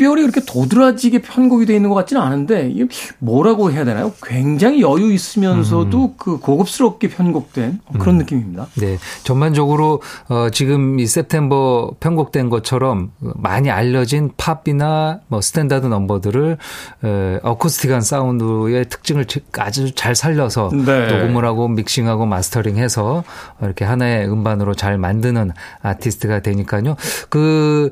[0.00, 2.86] 특별히 그렇게 도드라지게 편곡이 되어 있는 것 같지는 않은데 이게
[3.18, 4.14] 뭐라고 해야 되나요?
[4.22, 6.14] 굉장히 여유 있으면서도 음.
[6.16, 8.68] 그 고급스럽게 편곡된 그런 느낌입니다.
[8.76, 8.96] 네.
[9.24, 16.56] 전반적으로 어 지금 이 september 편곡된 것처럼 많이 알려진 팝이나 뭐 스탠다드 넘버들을
[17.04, 19.26] 에, 어쿠스틱한 사운드의 특징을
[19.58, 21.08] 아주 잘 살려서 네.
[21.08, 23.22] 녹음을 하고 믹싱하고 마스터링해서
[23.60, 26.96] 이렇게 하나의 음반으로 잘 만드는 아티스트가 되니까요.
[27.28, 27.90] 그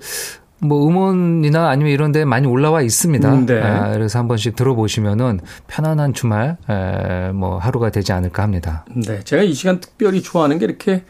[0.60, 3.32] 뭐 음원이나 아니면 이런 데 많이 올라와 있습니다.
[3.32, 3.60] 음, 네.
[3.62, 8.84] 아, 그래서 한 번씩 들어보시면은 편안한 주말 에, 뭐 하루가 되지 않을까 합니다.
[8.94, 9.22] 네.
[9.22, 11.04] 제가 이 시간 특별히 좋아하는 게 이렇게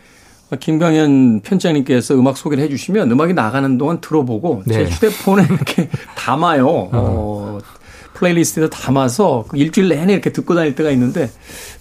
[0.61, 4.90] 김광현 편장님께서 음악 소개를 해주시면 음악이 나가는 동안 들어보고 제 네.
[4.90, 6.66] 휴대폰에 이렇게 담아요.
[6.66, 7.58] 어,
[8.18, 11.31] playlist에 담아서 그 일주일 내내 이렇게 듣고 다닐 때가 있는데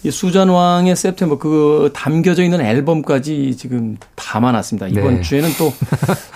[0.04, 4.88] 이 수잔 웡의 September 그 담겨져 있는 앨범까지 지금 담아놨습니다.
[4.88, 5.22] 이번 네.
[5.22, 5.74] 주에는 또,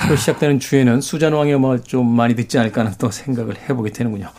[0.08, 4.30] 또 시작되는 주에는 수잔 웡의 음악을 좀 많이 듣지 않을까 하는 또 생각을 해보게 되는군요.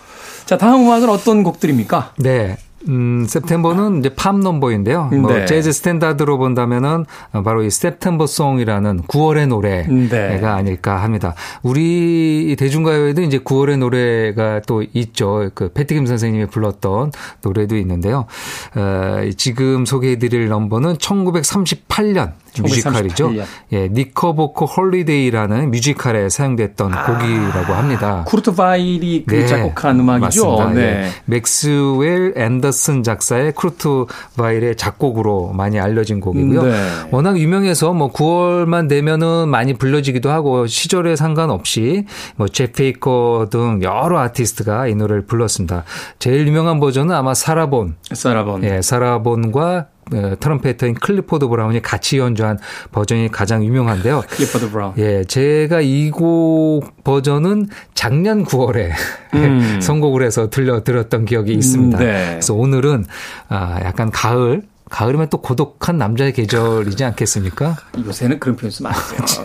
[0.44, 2.14] 자, 다음 음악은 어떤 곡들입니까?
[2.18, 2.56] 네.
[2.88, 5.04] 음, september는 이제 팝 넘버인데요.
[5.06, 5.46] 뭐 네.
[5.46, 7.04] 재즈 스탠다드로 본다면은
[7.44, 10.40] 바로 이 september song이라는 9월의 노래가 네.
[10.44, 11.34] 아닐까 합니다.
[11.62, 15.50] 우리 대중가요에도 이제 9월의 노래가 또 있죠.
[15.54, 18.26] 그 패티김 선생님이 불렀던 노래도 있는데요.
[18.74, 23.30] 어, 지금 소개해드릴 넘버는 1938년 뮤지컬이죠.
[23.30, 23.44] 1938년.
[23.72, 28.24] 예, Knickerbocker Holiday라는 뮤지컬에 사용됐던 곡이라고 합니다.
[28.26, 30.56] 쿠르트 바일이 그 네, 작곡한 음악이죠.
[30.56, 30.74] 맞습니다.
[30.74, 31.04] 네.
[31.04, 31.08] 예.
[31.24, 36.62] 맥스웰 앤더슨 작사의 쿠르트 바일의 작곡으로 많이 알려진 곡이고요.
[36.62, 36.72] 네.
[37.10, 42.04] 워낙 유명해서 뭐 9월만 되면은 많이 불려지기도 하고 시절에 상관없이
[42.36, 45.84] 뭐 쳇 베이커 등 여러 아티스트가 이 노래를 불렀습니다.
[46.18, 48.64] 제일 유명한 버전은 아마 사라 본, 사라 본.
[48.64, 50.01] 예, 사라 본과 어,
[50.40, 52.58] trumpeter인 클리포드 브라운이 같이 연주한
[52.92, 54.22] 버전이 가장 유명한데요.
[54.30, 54.92] 클리퍼드 브라운.
[54.98, 58.90] 예, 제가 이 곡 버전은 작년 9월에
[59.34, 59.80] 음.
[59.82, 61.98] 선곡을 해서 들려 들었던 기억이 있습니다.
[61.98, 62.26] 음, 네.
[62.32, 63.04] 그래서 오늘은
[63.48, 67.76] 아, 약간 가을 가을이면 또 고독한 남자의 계절이지 않겠습니까?
[68.06, 68.98] 요새는 그런 표현 쓰면 안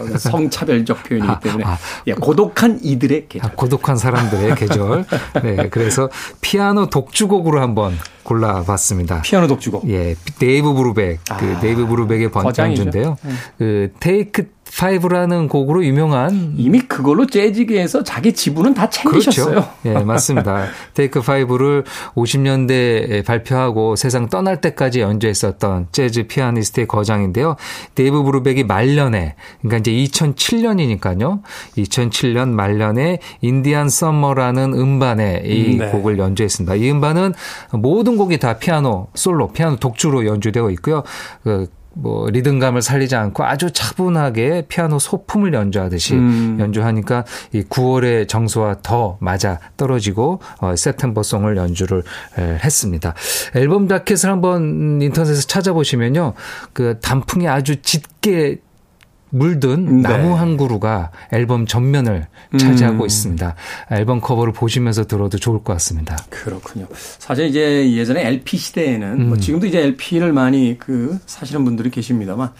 [0.03, 0.17] 돼요.
[0.19, 1.63] 성차별적 표현이기 때문에.
[1.63, 1.77] 아, 아.
[2.05, 3.49] 예, 고독한 이들의 계절.
[3.49, 5.05] 아, 고독한 사람들의 계절.
[5.41, 6.09] 네, 그래서
[6.41, 9.21] 피아노 독주곡으로 한번 골라봤습니다.
[9.21, 9.89] 피아노 독주곡.
[9.89, 12.89] 예, 데이브 브루벡, 그 아, 데이브 브루벡의 거장이죠.
[12.91, 13.15] 네.
[13.57, 19.45] 그 Take 5라는 곡으로 유명한 이미 그걸로 재즈계에서 자기 지분은 다 챙기셨어요.
[19.45, 19.73] 그렇죠.
[19.85, 20.67] 예, 맞습니다.
[20.93, 21.83] Take 5를
[22.15, 27.55] 50년대에 발표하고 세상 떠날 때까지 연주했었던 재즈 피아니스트의 거장인데요.
[27.95, 31.41] 데이브 브루벡이 말년에, 그러니까 이제 2007년이니까요.
[31.77, 35.89] 2007년 말년에 Indian Summer라는 음반에 이 네.
[35.89, 36.75] 곡을 연주했습니다.
[36.75, 37.33] 이 음반은
[37.73, 41.03] 모든 곡이 다 피아노 솔로, 피아노 독주로 연주되어 있고요.
[41.43, 41.67] 그
[41.99, 46.57] 뭐 리듬감을 살리지 않고 아주 차분하게 피아노 소품을 연주하듯이 음.
[46.59, 52.03] 연주하니까 이 9월의 정서와 더 맞아 떨어지고 어, September Song을 연주를
[52.37, 53.15] 에, 했습니다.
[53.55, 56.33] 앨범 자켓을 한번 인터넷에서 찾아보시면요.
[56.73, 58.57] 그 단풍이 아주 짙게
[59.29, 60.09] 물든 네.
[60.09, 63.05] 나무 한 그루가 앨범 전면을 차지하고 음.
[63.05, 63.55] 있습니다.
[63.91, 66.17] 앨범 커버를 보시면서 들어도 좋을 것 같습니다.
[66.29, 66.87] 그렇군요.
[66.93, 69.29] 사실 이제 예전에 LP 시대에는 뭐 음.
[69.29, 72.51] 뭐 지금도 이제 LP를 많이 그 사시는 분들이 계십니다만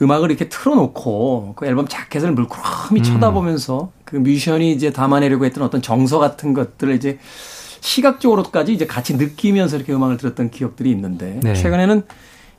[0.00, 3.02] 음악을 이렇게 틀어놓고 그 앨범 자켓을 물끄러미 음.
[3.02, 7.18] 쳐다보면서 그 뮤지션이 이제 담아내려고 했던 어떤 정서 같은 것들을 이제
[7.80, 11.54] 시각적으로까지 이제 같이 느끼면서 이렇게 음악을 들었던 기억들이 있는데 네.
[11.54, 12.02] 최근에는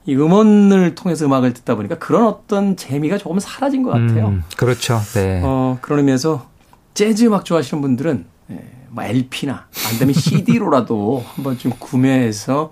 [0.09, 4.29] 이 음원을 통해서 음악을 듣다 보니까 그런 어떤 재미가 조금 사라진 것 같아요.
[4.29, 4.99] 음, 그렇죠.
[5.13, 5.41] 네.
[5.43, 6.47] 어, 그런 의미에서
[6.95, 12.71] 재즈 음악 좋아하시는 분들은 예, 뭐 LP나 안 되면 CD로라도 한번 좀 구매해서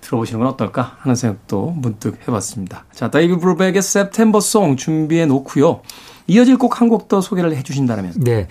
[0.00, 2.84] 들어보시는 건 어떨까 하는 생각도 문득 해봤습니다.
[2.92, 5.82] 자, 데이브 브루벡의 September Song 준비해 놓고요.
[6.26, 8.12] 이어질 곡 한 곡 더 소개를 해 주신다면.
[8.16, 8.46] 네.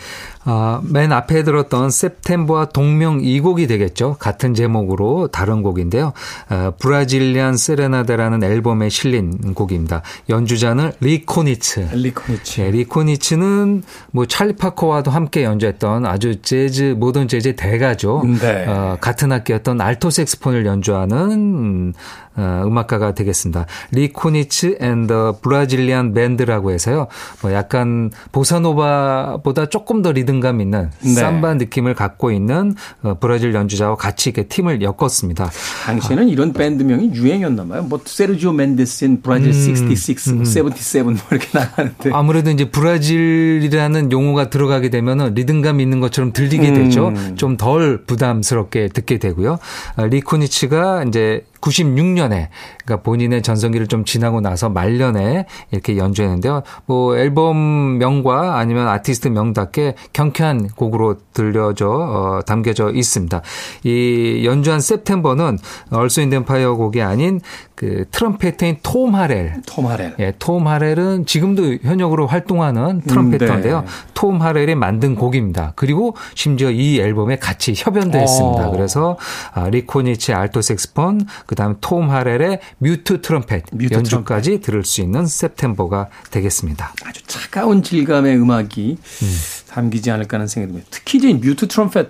[0.45, 4.15] 어, 맨 앞에 들었던 september와 동명 이 곡이 되겠죠.
[4.19, 6.13] 같은 제목으로 다른 곡인데요.
[6.49, 10.01] 어, Brazilian Serenade라는 앨범에 실린 곡입니다.
[10.29, 11.89] 연주자는 리 코니츠.
[11.93, 12.62] 리 코니츠.
[12.62, 18.23] 네, 리 코니츠는 뭐 찰리 파커와도 함께 연주했던 아주 재즈 모던 재즈 대가죠.
[18.41, 18.65] 네.
[18.67, 21.93] 어, 같은 악기였던 알토 색스폰을 연주하는
[22.36, 23.65] 어, 음악가가 되겠습니다.
[23.91, 27.08] 리 코니츠 and the Brazilian Band라고 해서요.
[27.41, 31.13] 뭐 약간 보사노바보다 조금 더 리듬감 있는 네.
[31.13, 35.49] 삼바 느낌을 갖고 있는 어, 브라질 연주자와 같이 이렇게 팀을 엮었습니다.
[35.86, 36.27] 당시에는 아.
[36.27, 37.84] 이런 밴드명이 유행이었나 봐요.
[37.84, 40.43] 뭐 세르지오 멘데스인 브라질 음, 66, 음.
[40.43, 47.10] 77 뭐 이렇게 나가는데 아무래도 이제 브라질이라는 용어가 들어가게 되면은 리듬감 있는 것처럼 들리게 되죠.
[47.10, 47.36] 음.
[47.36, 49.60] 좀덜 부담스럽게 듣게 되고요.
[49.95, 52.48] 아, 리코니츠가 이제 96년에
[52.84, 56.63] 그러니까 본인의 전성기를 좀 지나고 나서 말년에 이렇게 연주했는데요.
[56.86, 63.41] 뭐 앨범 명과 아니면 아티스트 명답게 경쾌한 곡으로 들려져 어, 담겨져 있습니다.
[63.84, 65.58] 이 연주한 september는
[65.91, 67.41] Earth Wind and Fire 곡이 아닌
[67.79, 69.61] 그 trumpeter인 톰 하렐.
[69.65, 70.15] 톰 하렐.
[70.19, 73.79] 예, 톰 하렐은 지금도 현역으로 활동하는 trumpeter인데요.
[73.79, 73.91] 음, 네.
[74.13, 75.71] 톰 하렐이 만든 곡입니다.
[75.77, 78.67] 그리고 심지어 이 앨범에 같이 협연도 했습니다.
[78.67, 78.71] 어.
[78.71, 79.17] 그래서
[79.53, 84.65] 아, 리 코니츠 알토 색스폰, 그다음에 톰 하렐의 mute 트럼펫 mute 연주까지 트럼펫.
[84.65, 86.93] 들을 수 있는 september가 되겠습니다.
[87.05, 89.37] 아주 차가운 질감의 음악이 음.
[89.69, 90.87] 담기지 않을까 하는 생각이 듭니다.
[90.91, 92.09] 특히 이제 mute 트럼펫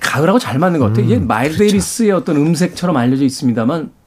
[0.00, 1.04] 가을하고 잘 맞는 것 같아요.
[1.04, 1.74] 음, 이게 마일스 그렇죠.
[1.74, 3.97] 데이비스의 어떤 음색처럼 알려져 있습니다만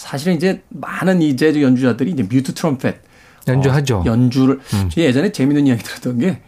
[0.00, 2.96] 사실은 이제 많은 이 재즈 연주자들이 이제 mute 트럼펫
[3.48, 3.98] 연주하죠.
[3.98, 4.90] 어, 연주를 음.
[4.96, 6.40] 예전에 재밌는 이야기 들었던 게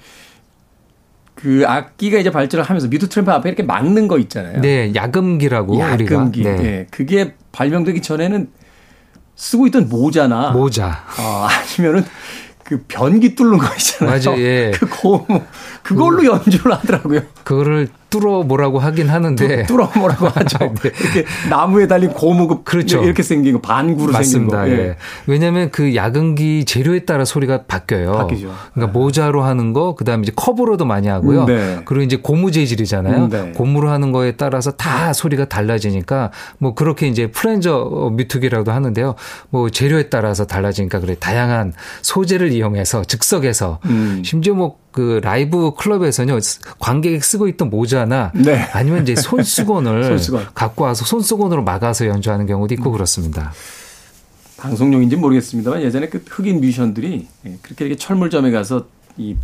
[1.43, 4.61] 그 악기가 이제 발전을 하면서 뮤트 트럼펫 앞에 이렇게 막는 거 있잖아요.
[4.61, 6.45] 네, 야금기라고 야금기.
[6.45, 6.57] 네.
[6.57, 6.87] 네.
[6.93, 8.49] 그게 발명되기 전에는
[9.35, 12.05] 쓰고 있던 모자나 모자 어, 아니면은
[12.63, 14.21] 그 변기 뚫는 거 있잖아요.
[14.25, 14.41] 맞아요.
[14.41, 14.71] 예.
[14.79, 15.27] 그 고,
[15.83, 17.23] 그걸로 연주를 하더라고요.
[17.43, 20.59] 그거를 뚫어 뭐라고 하긴 하는데 뚫어 뭐라고 하죠.
[20.59, 20.91] 네.
[21.01, 23.03] 이렇게 나무에 달린 고무급 그렇죠.
[23.03, 24.65] 이렇게 생긴 거 반구로 맞습니다.
[24.65, 24.83] 생긴 거.
[24.85, 24.97] 예.
[25.27, 28.13] 왜냐하면 그 야근기 재료에 따라 소리가 바뀌어요.
[28.13, 28.53] 바뀌죠.
[28.75, 28.99] 그러니까 네.
[28.99, 31.47] 모자로 하는 거, 그다음에 이제 컵으로도 많이 하고요.
[31.47, 31.81] 네.
[31.87, 33.29] 그리고 이제 고무 재질이잖아요.
[33.29, 33.53] 네.
[33.53, 39.15] 고무로 하는 거에 따라서 다 소리가 달라지니까 뭐 그렇게 이제 플랜저 뮤트기라도 하는데요.
[39.49, 41.73] 뭐 재료에 따라서 달라지니까 그래 다양한
[42.03, 44.23] 소재를 이용해서 즉석에서 음.
[44.23, 46.39] 심지어 뭐 그 라이브 클럽에서는요
[46.79, 48.69] 관객이 쓰고 있던 모자나 네.
[48.73, 50.47] 아니면 이제 손수건을 손수건.
[50.55, 53.53] 갖고 와서 손수건으로 막아서 연주하는 경우도 있고 그렇습니다.
[54.59, 59.35] 방송용인지 모르겠습니다만 예전에 그 흑인 뮤지션들이 예, 그렇게 이렇게 철물점에 가서 이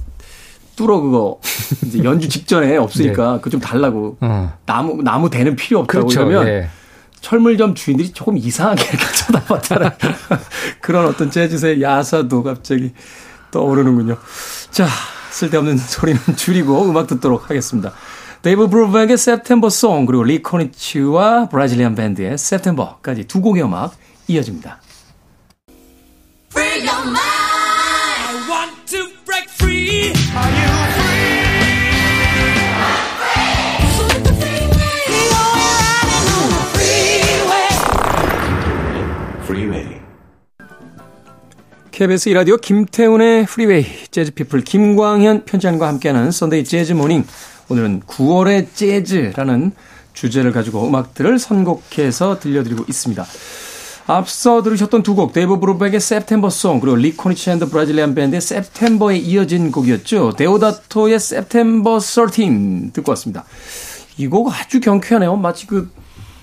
[0.77, 1.41] 뚫어 그거
[1.87, 3.39] 이제 연주 직전에 없으니까 네.
[3.39, 4.53] 그거 좀 달라고 어.
[4.65, 6.25] 나무 나무 대는 필요 없다고 그렇죠.
[6.25, 6.69] 그러면 네.
[7.21, 9.91] 철물점 주인들이 조금 이상하게 이렇게 쳐다봤다는
[10.81, 12.93] 그런 어떤 재즈의 야사도 갑자기
[13.51, 14.17] 떠오르는군요.
[14.71, 14.87] 자,
[15.31, 17.93] 쓸데없는 소리는 줄이고 음악 듣도록 하겠습니다.
[18.43, 23.95] 데이브 브루벡의 September Song 그리고 리 코니츠와 Brazilian Band의 September까지 두 곡의 음악
[24.29, 24.81] 이어집니다.
[41.99, 47.25] KBS 2라디오 김태훈의 프리웨이 재즈피플 김광현 편집장과 함께하는 Sunday Jazz Morning
[47.71, 49.73] 오늘은 9월의 재즈라는
[50.13, 53.27] 주제를 가지고 음악들을 선곡해서 들려드리고 있습니다.
[54.07, 59.17] 앞서 들으셨던 두 곡, 데이브 브루벡의 September Song, 그리고 리 코니츠 and Brazilian Band의 September에
[59.17, 60.35] 이어진 곡이었죠.
[60.37, 63.45] 데오다토의 September 13 듣고 왔습니다.
[64.19, 65.35] 이 곡 아주 경쾌하네요.
[65.35, 65.91] 마치 그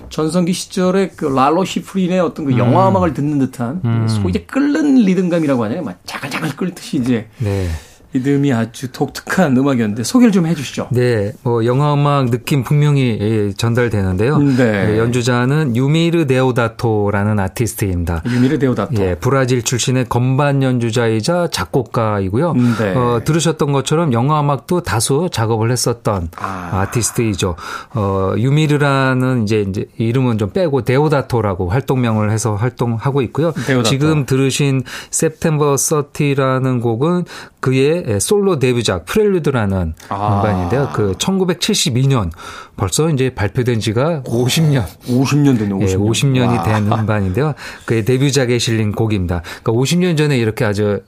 [0.10, 4.08] 전성기 시절에 그 랄로 시프린의 어떤 그 영화 음악을 듣는 듯한 음.
[4.08, 5.84] 소위 이제 끓는 리듬감이라고 하잖아요.
[5.84, 7.68] 막 자글자글 끓듯이 이제 네.
[8.16, 10.88] 리듬이 아주 독특한 음악이었는데 소개를 좀 해주시죠.
[10.92, 14.38] 네, 뭐 영화 음악 느낌 분명히 예, 전달되는데요.
[14.38, 14.94] 네.
[14.94, 18.24] 예, 연주자는 유미르 데오다토라는 아티스트입니다.
[18.26, 18.96] 유미르 데오다토.
[19.02, 22.54] 예, 브라질 출신의 건반 연주자이자 작곡가이고요.
[22.54, 22.94] 네.
[22.96, 26.70] 어, 들으셨던 것처럼 영화 음악도 다수 작업을 했었던 아.
[26.72, 26.92] 아.
[26.92, 27.56] 티스트이죠
[27.96, 33.52] 어, 유미르라는 이제, 이제 이름은 좀 빼고 데오다토라고 활동명을 해서 활동하고 있고요.
[33.52, 33.84] 데오다토.
[33.90, 37.26] 지금 들으신 September 13라는 곡은
[37.66, 40.38] 그의 솔로 데뷔작 Prelude라는 아.
[40.38, 40.92] 음반인데요.
[40.94, 42.30] 그 1972년
[42.78, 45.90] 벌써 이제 발표된 지가 50년 50년 됐네, 50년.
[45.90, 46.64] 예, 50년이 와.
[46.64, 47.56] 된 음반인데요.
[47.86, 49.42] 그의 데뷔작에 실린 곡입니다.
[49.64, 51.02] 그러니까 50년 전에 이렇게 아주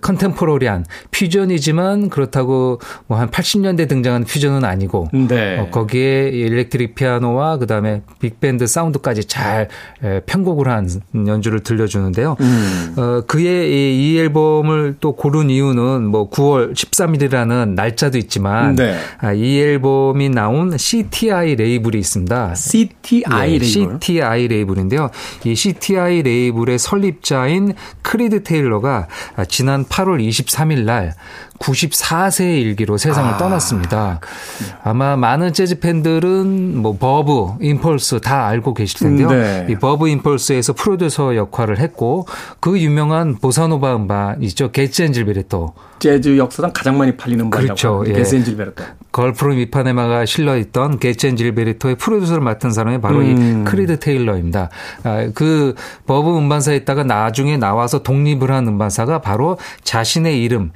[0.00, 5.58] contemporary한 퓨전이지만 그렇다고 뭐 한 80년대 등장한 퓨전은 아니고 네.
[5.58, 9.68] 어, 거기에 일렉트릭 피아노와 그다음에 빅밴드 사운드까지 잘
[10.02, 12.36] 에, 편곡을 한 연주를 들려주는데요.
[12.40, 12.94] 음.
[12.96, 18.96] 어, 그의 이, 이 앨범을 또 고른 이유는 뭐 9월 13일이라는 날짜도 있지만 네.
[19.18, 22.54] 아, 이 앨범이 나온 CTI 레이블이 있습니다.
[22.56, 23.66] CTI 예, 레이블.
[24.00, 25.10] CTI 레이블인데요.
[25.44, 29.06] 이 CTI 레이블의 설립자인 크리드 테일러가
[29.46, 31.14] 지난 8월 23일 날
[31.62, 34.20] 94세의 일기로 세상을 아, 떠났습니다.
[34.82, 39.28] 아마 많은 재즈 팬들은 뭐 버브, 임펄스 다 알고 계실 텐데요.
[39.30, 39.66] 네.
[39.70, 42.26] 이 버브 임펄스에서 프로듀서 역할을 했고
[42.60, 44.70] 그 유명한 보사노바 음반 있죠.
[44.72, 45.72] Getz and Gilberto.
[46.02, 48.04] 재즈 역사상 가장 많이 팔리는 음반이라고 그렇죠.
[48.08, 48.12] 예.
[48.12, 48.82] Getz and Gilberto.
[49.12, 53.62] Girl from Ipanema가 실려 있던 Getz and Gilberto의 프로듀서를 맡은 사람이 바로 음.
[53.62, 54.68] 이 크리드 테일러입니다.
[55.04, 55.74] 아, 그
[56.06, 60.72] 버브 음반사에 있다가 나중에 나와서 독립을 한 음반사가 바로 자신의 이름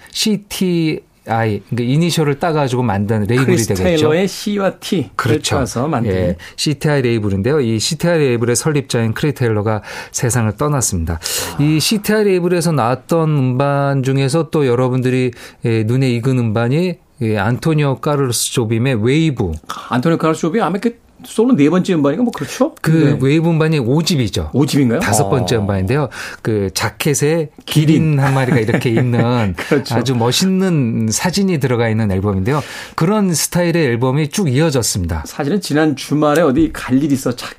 [1.27, 3.75] CTI 그러니까 이니셜을 따가지고 만든 레이블이 되겠죠.
[3.75, 5.57] 테일러의 C와 T를 그렇죠.
[5.57, 7.61] 따서 만든 예, CTI 레이블인데요.
[7.61, 11.19] 이 CTI 레이블의 설립자인 크리드 테일러가 세상을 떠났습니다.
[11.59, 15.33] 이 CTI 레이블에서 나왔던 음반 중에서 또 여러분들이
[15.65, 19.53] 예, 눈에 익은 음반이 예, 안토니오 카를로스 조빔의 웨이브.
[19.89, 22.75] 안토니오 카를로스 조빔 아마 그 솔로 네 번째 음반인가 뭐 그렇죠?
[22.83, 23.19] 그 네.
[23.21, 24.53] 웨이브 음반이 5집이죠.
[24.53, 25.01] 5집인가요?
[25.01, 25.61] 다섯 번째 어.
[25.61, 26.09] 음반인데요.
[26.43, 29.95] 그 자켓에 기린 한 마리가 이렇게 있는 그렇죠.
[29.95, 32.63] 아주 멋있는 사진이 들어가 있는 앨범인데요.
[32.95, 35.25] 그런 스타일의 앨범이 쭉 이어졌습니다.
[35.27, 37.55] 사실은 지난 주말에 어디 갈 일이 있어 차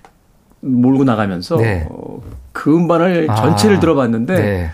[0.61, 1.87] 몰고 나가면서 네.
[1.89, 4.71] 어, 그 음반을 아, 전체를 들어봤는데 네.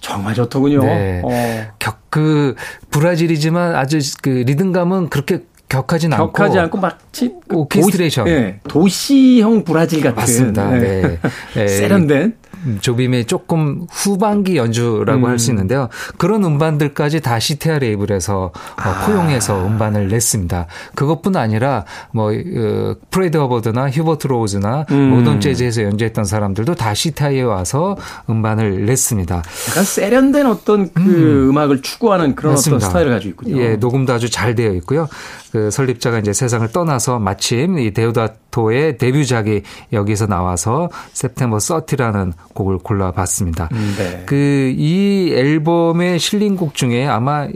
[0.00, 0.82] 정말 좋더군요.
[0.82, 1.22] 네.
[1.24, 2.54] 어, 격, 그
[2.90, 5.44] 브라질이지만 아주 그 리듬감은 그렇게
[5.74, 8.24] 격하진 않고 격하지 않고 마치 그 오케스트레이션.
[8.24, 10.70] 도시, 네, 도시형 브라질 같은 맞습니다.
[10.70, 11.18] 네.
[11.54, 11.68] 네.
[11.68, 12.34] 세련된
[12.66, 15.26] 음, 조빔의 조금 후반기 연주라고 음.
[15.26, 15.88] 할수 있는데요.
[16.16, 20.66] 그런 음반들까지 다 CTI 레이블에서 어, 포용해서 음반을 냈습니다.
[20.94, 25.10] 그것뿐 아니라 뭐 어, 프레디 허버드나 휴버트 로우즈나 음.
[25.10, 27.96] 모던 재즈에서 연주했던 사람들도 다 CTI에 와서
[28.30, 29.42] 음반을 냈습니다.
[29.68, 31.58] 약간 세련된 어떤 그 음.
[31.58, 32.76] 악을 추구하는 그런 맞습니다.
[32.76, 33.62] 어떤 스타일을 가지고 있군요.
[33.62, 35.08] 예, 녹음도 아주 잘 되어 있고요.
[35.54, 39.62] 그 설립자가 이제 세상을 떠나서 마침 이 데오다토의 데뷔작이
[39.92, 43.68] 여기서 나와서 September 13라는 곡을 골라봤습니다.
[43.96, 44.24] 네.
[44.26, 47.46] 그이 앨범에 실린 곡 중에 아마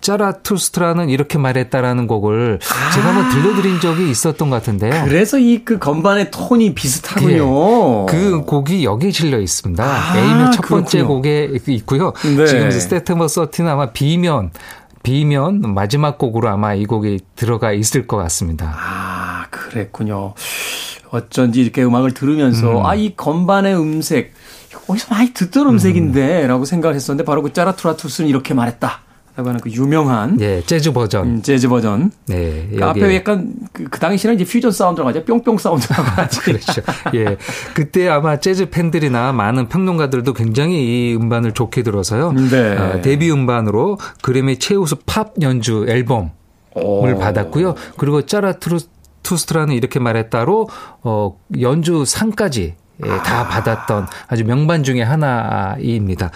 [0.00, 2.60] 짜라투스트라는 이렇게 말했다라는 곡을
[2.94, 5.02] 제가 한번 들려드린 적이 있었던 것 같은데요.
[5.04, 8.06] 그래서 이 그 건반의 톤이 비슷하군요.
[8.06, 9.84] 그 곡이 여기에 실려 있습니다.
[9.84, 11.16] 아, A면 첫 번째 그렇군요.
[11.16, 12.12] 곡에 있고요.
[12.36, 12.46] 네.
[12.46, 14.50] 지금 스테테머 서티는 아마 B면
[15.02, 18.74] B면 마지막 곡으로 아마 이 곡이 들어가 있을 것 같습니다.
[18.76, 20.34] 아, 그랬군요.
[21.10, 22.86] 어쩐지 이렇게 음악을 들으면서 음.
[22.86, 24.32] 아, 이 건반의 음색
[24.88, 29.01] 어디서 많이 듣던 음색인데 라고 생각을 했었는데 바로 그 짜라투라투스는 이렇게 말했다.
[29.34, 31.26] 라고 하는 그 유명한 예, 재즈 버전.
[31.26, 32.10] 음, 재즈 버전.
[32.26, 35.24] 네, 그 앞에 약간 그, 그 당시에는 이제 퓨전 사운드라고 하죠.
[35.24, 36.40] 뿅뿅 사운드라고 하지.
[36.40, 36.82] 그렇죠.
[37.14, 37.38] 예.
[37.74, 42.32] 그때 아마 재즈 팬들이나 많은 평론가들도 굉장히 이 음반을 좋게 들어서요.
[42.32, 42.76] 네.
[42.76, 46.28] 어, 데뷔 음반으로 그래미 최우수 팝 연주 앨범을
[46.74, 47.18] 오.
[47.18, 47.74] 받았고요.
[47.96, 50.68] 그리고 짜라투스트라는 이렇게 말했다로
[51.04, 52.74] 어, 연주 상까지 예,
[53.08, 56.30] 다 받았던 아주 명반 중의 하나입니다.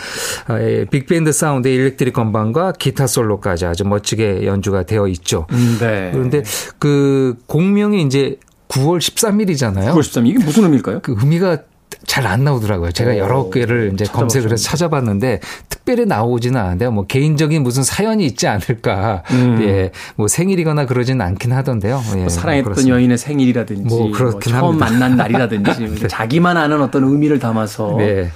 [0.47, 5.47] 아, 예, 빅밴드 사운드의 일렉트릭 건반과 기타 솔로까지 아주 멋지게 연주가 되어 있죠.
[5.53, 6.11] 음, 네.
[6.13, 6.43] 그런데
[6.79, 8.39] 그 공명이 이제
[8.69, 9.93] 9월 13일이잖아요.
[9.93, 11.01] 9월 13일 이게 무슨 의미일까요?
[11.03, 11.59] 그 의미가
[12.05, 12.93] 잘 안 나오더라고요.
[12.93, 16.91] 제가 오, 여러 개를 이제 검색을 해서 찾아봤는데 특별히 나오지는 않은데요.
[16.91, 19.23] 뭐 개인적인 무슨 사연이 있지 않을까.
[19.31, 19.59] 음.
[19.63, 19.91] 예.
[20.17, 22.03] 뭐 생일이거나 그러지는 않긴 하던데요.
[22.15, 22.21] 예.
[22.21, 22.97] 뭐 사랑했던 그렇습니다.
[22.97, 24.91] 여인의 생일이라든지 뭐뭐 그렇긴 처음 합니다.
[24.91, 28.31] 만난 날이라든지 자기만 아는 어떤 의미를 담아서 네.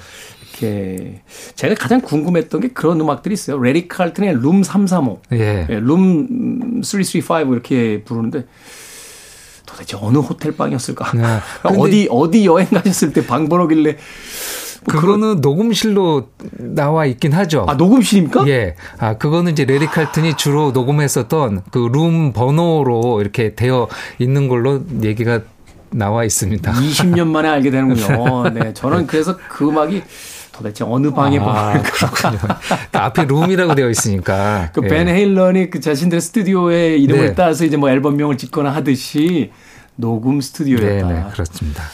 [0.61, 1.21] 이렇게
[1.55, 3.59] 제가 가장 궁금했던 게 그런 음악들이 있어요.
[3.61, 5.67] 레리 칼튼의 룸 335, 예.
[5.69, 8.45] 예, 룸335 이렇게 부르는데
[9.81, 11.13] 도대체 어느 호텔 방이었을까?
[11.17, 11.23] 네.
[11.79, 13.97] 어디 어디 여행 가셨을 때 방 번호길래
[14.87, 16.29] 뭐 그거는 녹음실로
[16.59, 17.67] 나와 있긴 하죠.
[17.69, 18.47] 아 녹음실입니까?
[18.49, 18.77] 예.
[18.99, 25.41] 아 그거는 이제 레리 칼튼이 주로 녹음했었던 그 룸 번호로 이렇게 되어 있는 걸로 얘기가
[25.91, 26.73] 나와 있습니다.
[26.73, 28.49] 20년 만에 알게 되는군요.
[28.55, 30.03] 네, 저는 그래서 그 음악이
[30.53, 32.39] 도대체 어느 방에 아, 그렇군요.
[32.93, 34.71] 앞에 룸이라고 되어 있으니까.
[34.73, 35.13] 그벤 예.
[35.13, 37.35] 헤일런이 그 자신들의 스튜디오의 이름을 네.
[37.35, 39.51] 따서 이제 뭐 앨범명을 짓거나 하듯이
[40.01, 41.09] 녹음 스튜디오였다.
[41.09, 41.85] 네, 네, 그렇습니다.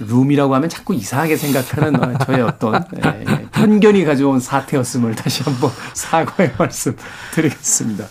[0.00, 6.52] 룸이라고 하면 자꾸 이상하게 생각하는 저의 어떤 예, 예, 편견이 가져온 사태였음을 다시 한번 사과의
[6.56, 6.96] 말씀
[7.34, 8.06] 드리겠습니다.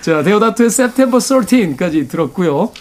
[0.00, 2.72] 자, 데오다토의 September 13까지 들었고요.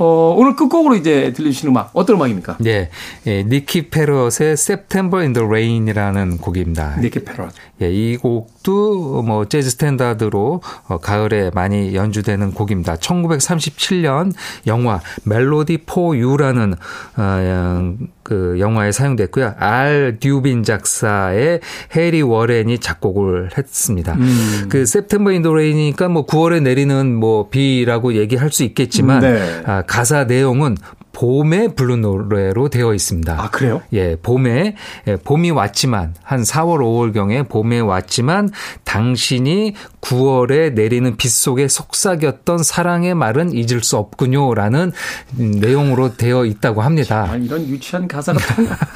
[0.00, 2.56] 어, 오늘 끝곡으로 이제 들려주시는 음악 어떤 음악입니까?
[2.58, 2.88] 네,
[3.26, 6.96] 예, 니키 페럿의 September in the Rain이라는 곡입니다.
[7.00, 7.52] 니키 페럿.
[7.82, 12.96] 예, 이 곡도 뭐 재즈 스탠다드로 어, 가을에 많이 연주되는 곡입니다.
[12.96, 14.32] 1937년
[14.66, 16.74] 영화 Melody for Two라는
[17.18, 17.96] 어,
[18.30, 19.54] 그 영화에 사용됐고요.
[19.58, 21.58] 알 듀빈 작사의
[21.96, 24.14] 해리 워렌이 작곡을 했습니다.
[24.14, 24.66] 음.
[24.68, 29.62] 그 September in the Rain이니까 뭐 9월에 내리는 뭐 비라고 얘기할 수 있겠지만 네.
[29.66, 30.76] 아, 가사 내용은
[31.20, 33.34] 봄에 부른 노래로 되어 있습니다.
[33.38, 33.82] 아, 그래요?
[33.92, 34.74] 예, 봄에,
[35.06, 38.48] 예, 봄이 왔지만, 한 4월, 5월경에 봄에 왔지만,
[38.84, 44.54] 당신이 9월에 내리는 빗 속에 속삭였던 사랑의 말은 잊을 수 없군요.
[44.54, 44.92] 라는
[45.36, 47.26] 내용으로 되어 있다고 합니다.
[47.30, 48.40] 아, 이런 유치한 가사가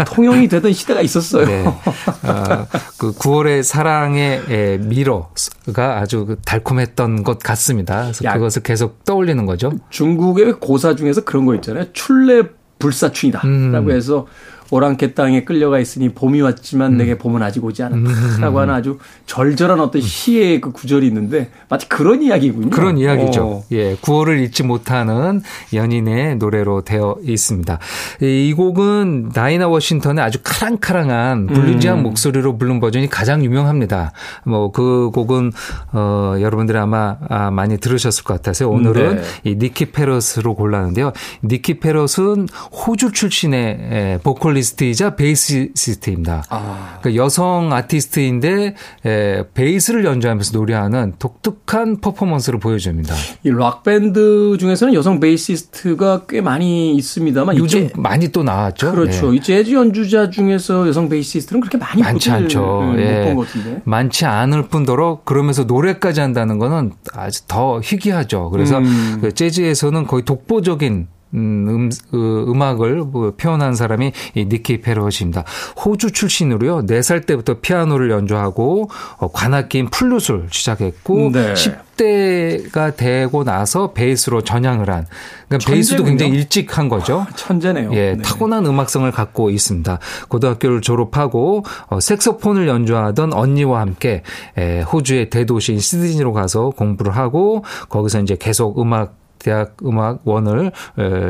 [0.06, 1.44] 통, 용이 되던 시대가 있었어요.
[1.44, 1.66] 네.
[1.66, 2.66] 어,
[2.96, 8.04] 그 9월의 사랑의 예, 미로가 아주 그 달콤했던 것 같습니다.
[8.04, 9.72] 그래서 야, 그것을 계속 떠올리는 거죠.
[9.90, 11.92] 중국의 고사 중에서 그런 거 있잖아요.
[11.92, 12.42] 출래
[12.78, 13.40] 불사춘이다.
[13.44, 13.72] 음.
[13.72, 14.26] 라고 해서
[14.70, 16.96] 오랑캐 땅에 끌려가 있으니 봄이 왔지만 음.
[16.98, 18.62] 내게 봄은 아직 오지 않았다라고 음.
[18.62, 22.70] 하는 아주 절절한 어떤 시의 그 구절이 있는데 마치 그런 이야기군요.
[22.70, 23.44] 그런 이야기죠.
[23.44, 23.64] 어.
[23.72, 25.42] 예, 구호를 잊지 못하는
[25.72, 27.78] 연인의 노래로 되어 있습니다.
[28.20, 32.02] 이 곡은 다이나 워싱턴의 아주 카랑카랑한 bluesy한 음.
[32.02, 34.12] 목소리로 부른 버전이 가장 유명합니다.
[34.44, 35.52] 뭐 그 곡은
[35.92, 39.22] 어 여러분들이 아마 아, 많이 들으셨을 것 같아서 오늘은 네.
[39.44, 41.12] 이 니키 페럿으로 골랐는데요.
[41.44, 46.44] 니키 페럿은 호주 출신의 보컬 보컬리스트이자 베이시스트입니다.
[46.48, 46.98] 아.
[47.00, 48.74] 그러니까 여성 아티스트인데
[49.04, 53.14] 에, 베이스를 연주하면서 노래하는 독특한 퍼포먼스를 보여줍니다.
[53.44, 58.92] 이 락밴드 중에서는 여성 베이시스트가 꽤 많이 있습니다만 요즘 많이 또 나왔죠.
[58.92, 59.30] 그렇죠.
[59.30, 59.36] 네.
[59.36, 62.94] 이 재즈 연주자 중에서 여성 베이시스트는 그렇게 많이 많지 않죠.
[62.96, 63.18] 예.
[63.18, 63.82] 못본 것 같은데.
[63.84, 68.50] 많지 않을 뿐더러 그러면서 노래까지 한다는 거는 아주 더 희귀하죠.
[68.50, 69.18] 그래서 음.
[69.20, 75.44] 그 재즈에서는 거의 독보적인 음, 음, 그 음악을 뭐 표현한 사람이 이 니키 페럿입니다.
[75.84, 76.86] 호주 출신으로요.
[76.86, 81.54] 4살 때부터 피아노를 연주하고 어, 관악기인 플룻을 시작했고 네.
[81.54, 85.06] 10대가 되고 나서 베이스로 전향을 한
[85.48, 87.26] 그러니까 베이스도 굉장히 일찍 한 거죠.
[87.28, 87.92] 아, 천재네요.
[87.92, 88.22] 예, 네.
[88.22, 89.98] 타고난 음악성을 갖고 있습니다.
[90.28, 94.22] 고등학교를 졸업하고 어, 색소폰을 연주하던 언니와 함께
[94.56, 100.72] 에, 호주의 대도시인 시드니로 가서 공부를 하고 거기서 이제 계속 음악 대학 음악원을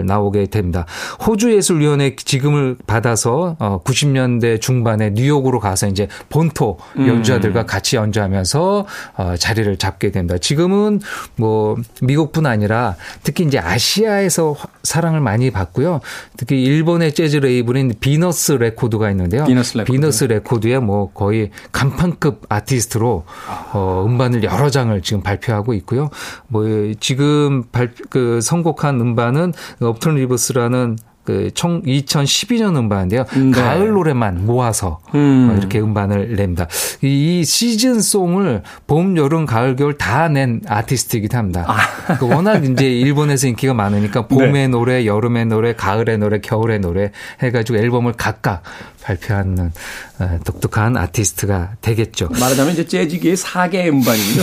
[0.07, 0.87] 나오게 됩니다.
[1.27, 7.09] 호주 예술위원회 지금을 받아서 90년대 어, 중반에 뉴욕으로 가서 이제 본토 음.
[7.09, 8.87] 연주자들과 같이 연주하면서
[9.17, 10.39] 어, 자리를 잡게 됩니다.
[10.39, 11.01] 지금은
[11.37, 12.95] 뭐 미국뿐 아니라
[13.25, 14.55] 특히 이제 아시아에서
[14.85, 16.01] 사랑을 많이 받고요.
[16.37, 19.45] 특히 일본의 재즈 레이블인 비너스 레코드가 있는데요.
[19.45, 19.93] 비너스 레코드.
[19.93, 23.25] 비너스 레코드에 뭐 거의 간판급 아티스트로
[23.73, 26.11] 어, 음반을 여러 장을 지금 발표하고 있고요.
[26.47, 26.65] 뭐
[27.01, 33.25] 지금 발표 그 선곡한 음반은 Autumn Leaves라는 그 2012년 음반인데요.
[33.25, 33.51] 네.
[33.51, 35.49] 가을 노래만 모아서 음.
[35.51, 36.67] 어, 이렇게 음반을 냅니다.
[37.01, 41.65] 이 시즌 송을 봄, 여름, 가을, 겨울 다 낸 아티스트이기도 합니다.
[41.67, 42.17] 아.
[42.19, 44.69] 그 워낙 이제 일본에서 인기가 많으니까 봄의 네.
[44.69, 47.11] 노래, 여름의 노래, 가을의 노래, 겨울의 노래
[47.43, 48.63] 해가지고 앨범을 각각
[49.05, 49.71] 발표하는
[50.19, 52.29] 어, 독특한 아티스트가 되겠죠.
[52.41, 54.43] 말하자면 이제 재즈계의 사계 음반이죠.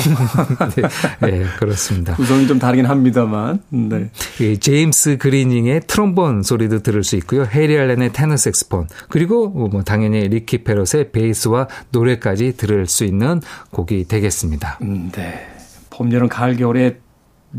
[1.21, 2.15] 네, 네, 그렇습니다.
[2.15, 3.61] 구성이 좀 다르긴 합니다만.
[3.69, 4.09] 네.
[4.39, 7.45] 예, 제임스 그리닝의 트롬본 소리도 들을 수 있고요.
[7.45, 13.41] 해리 알렌의 테너 색스폰 그리고 뭐 당연히 니키 페럿의 베이스와 노래까지 들을 수 있는
[13.71, 14.79] 곡이 되겠습니다.
[14.83, 15.47] 음, 네.
[15.89, 16.97] 봄, 여름, 가을, 겨울에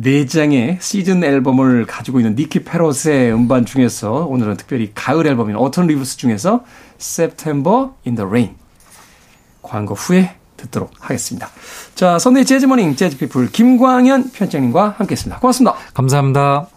[0.00, 6.16] 4장의 시즌 앨범을 가지고 있는 니키 페럿의 음반 중에서 오늘은 특별히 가을 앨범인 Autumn Leaves
[6.16, 6.64] 중에서
[7.02, 8.54] September in the Rain
[9.62, 11.48] 광고 후에 듣도록 하겠습니다.
[11.94, 15.40] 자, 선데이 재즈모닝 재즈피플 김광현 편집장님과 함께했습니다.
[15.40, 15.76] 고맙습니다.
[15.94, 16.68] 감사합니다.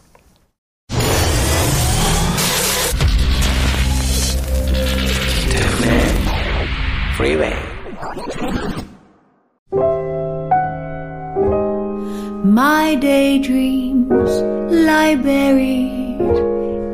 [12.43, 16.19] My daydreams lie buried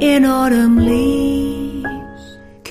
[0.01, 1.20] in autumn leaves.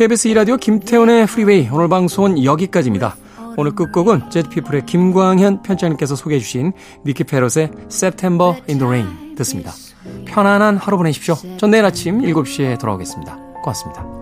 [0.01, 3.17] KBS 2라디오 김태훈의 프리웨이 오늘 방송은 여기까지입니다.
[3.59, 6.73] 오늘 끝곡은 재즈피플의 김광현 편집장님께서 소개해 주신
[7.05, 9.73] 니키 페럿의 September in the Rain 듣습니다.
[10.25, 11.35] 편안한 하루 보내십시오.
[11.59, 13.37] 전 내일 아침 7시에 돌아오겠습니다.
[13.63, 14.20] 고맙습니다.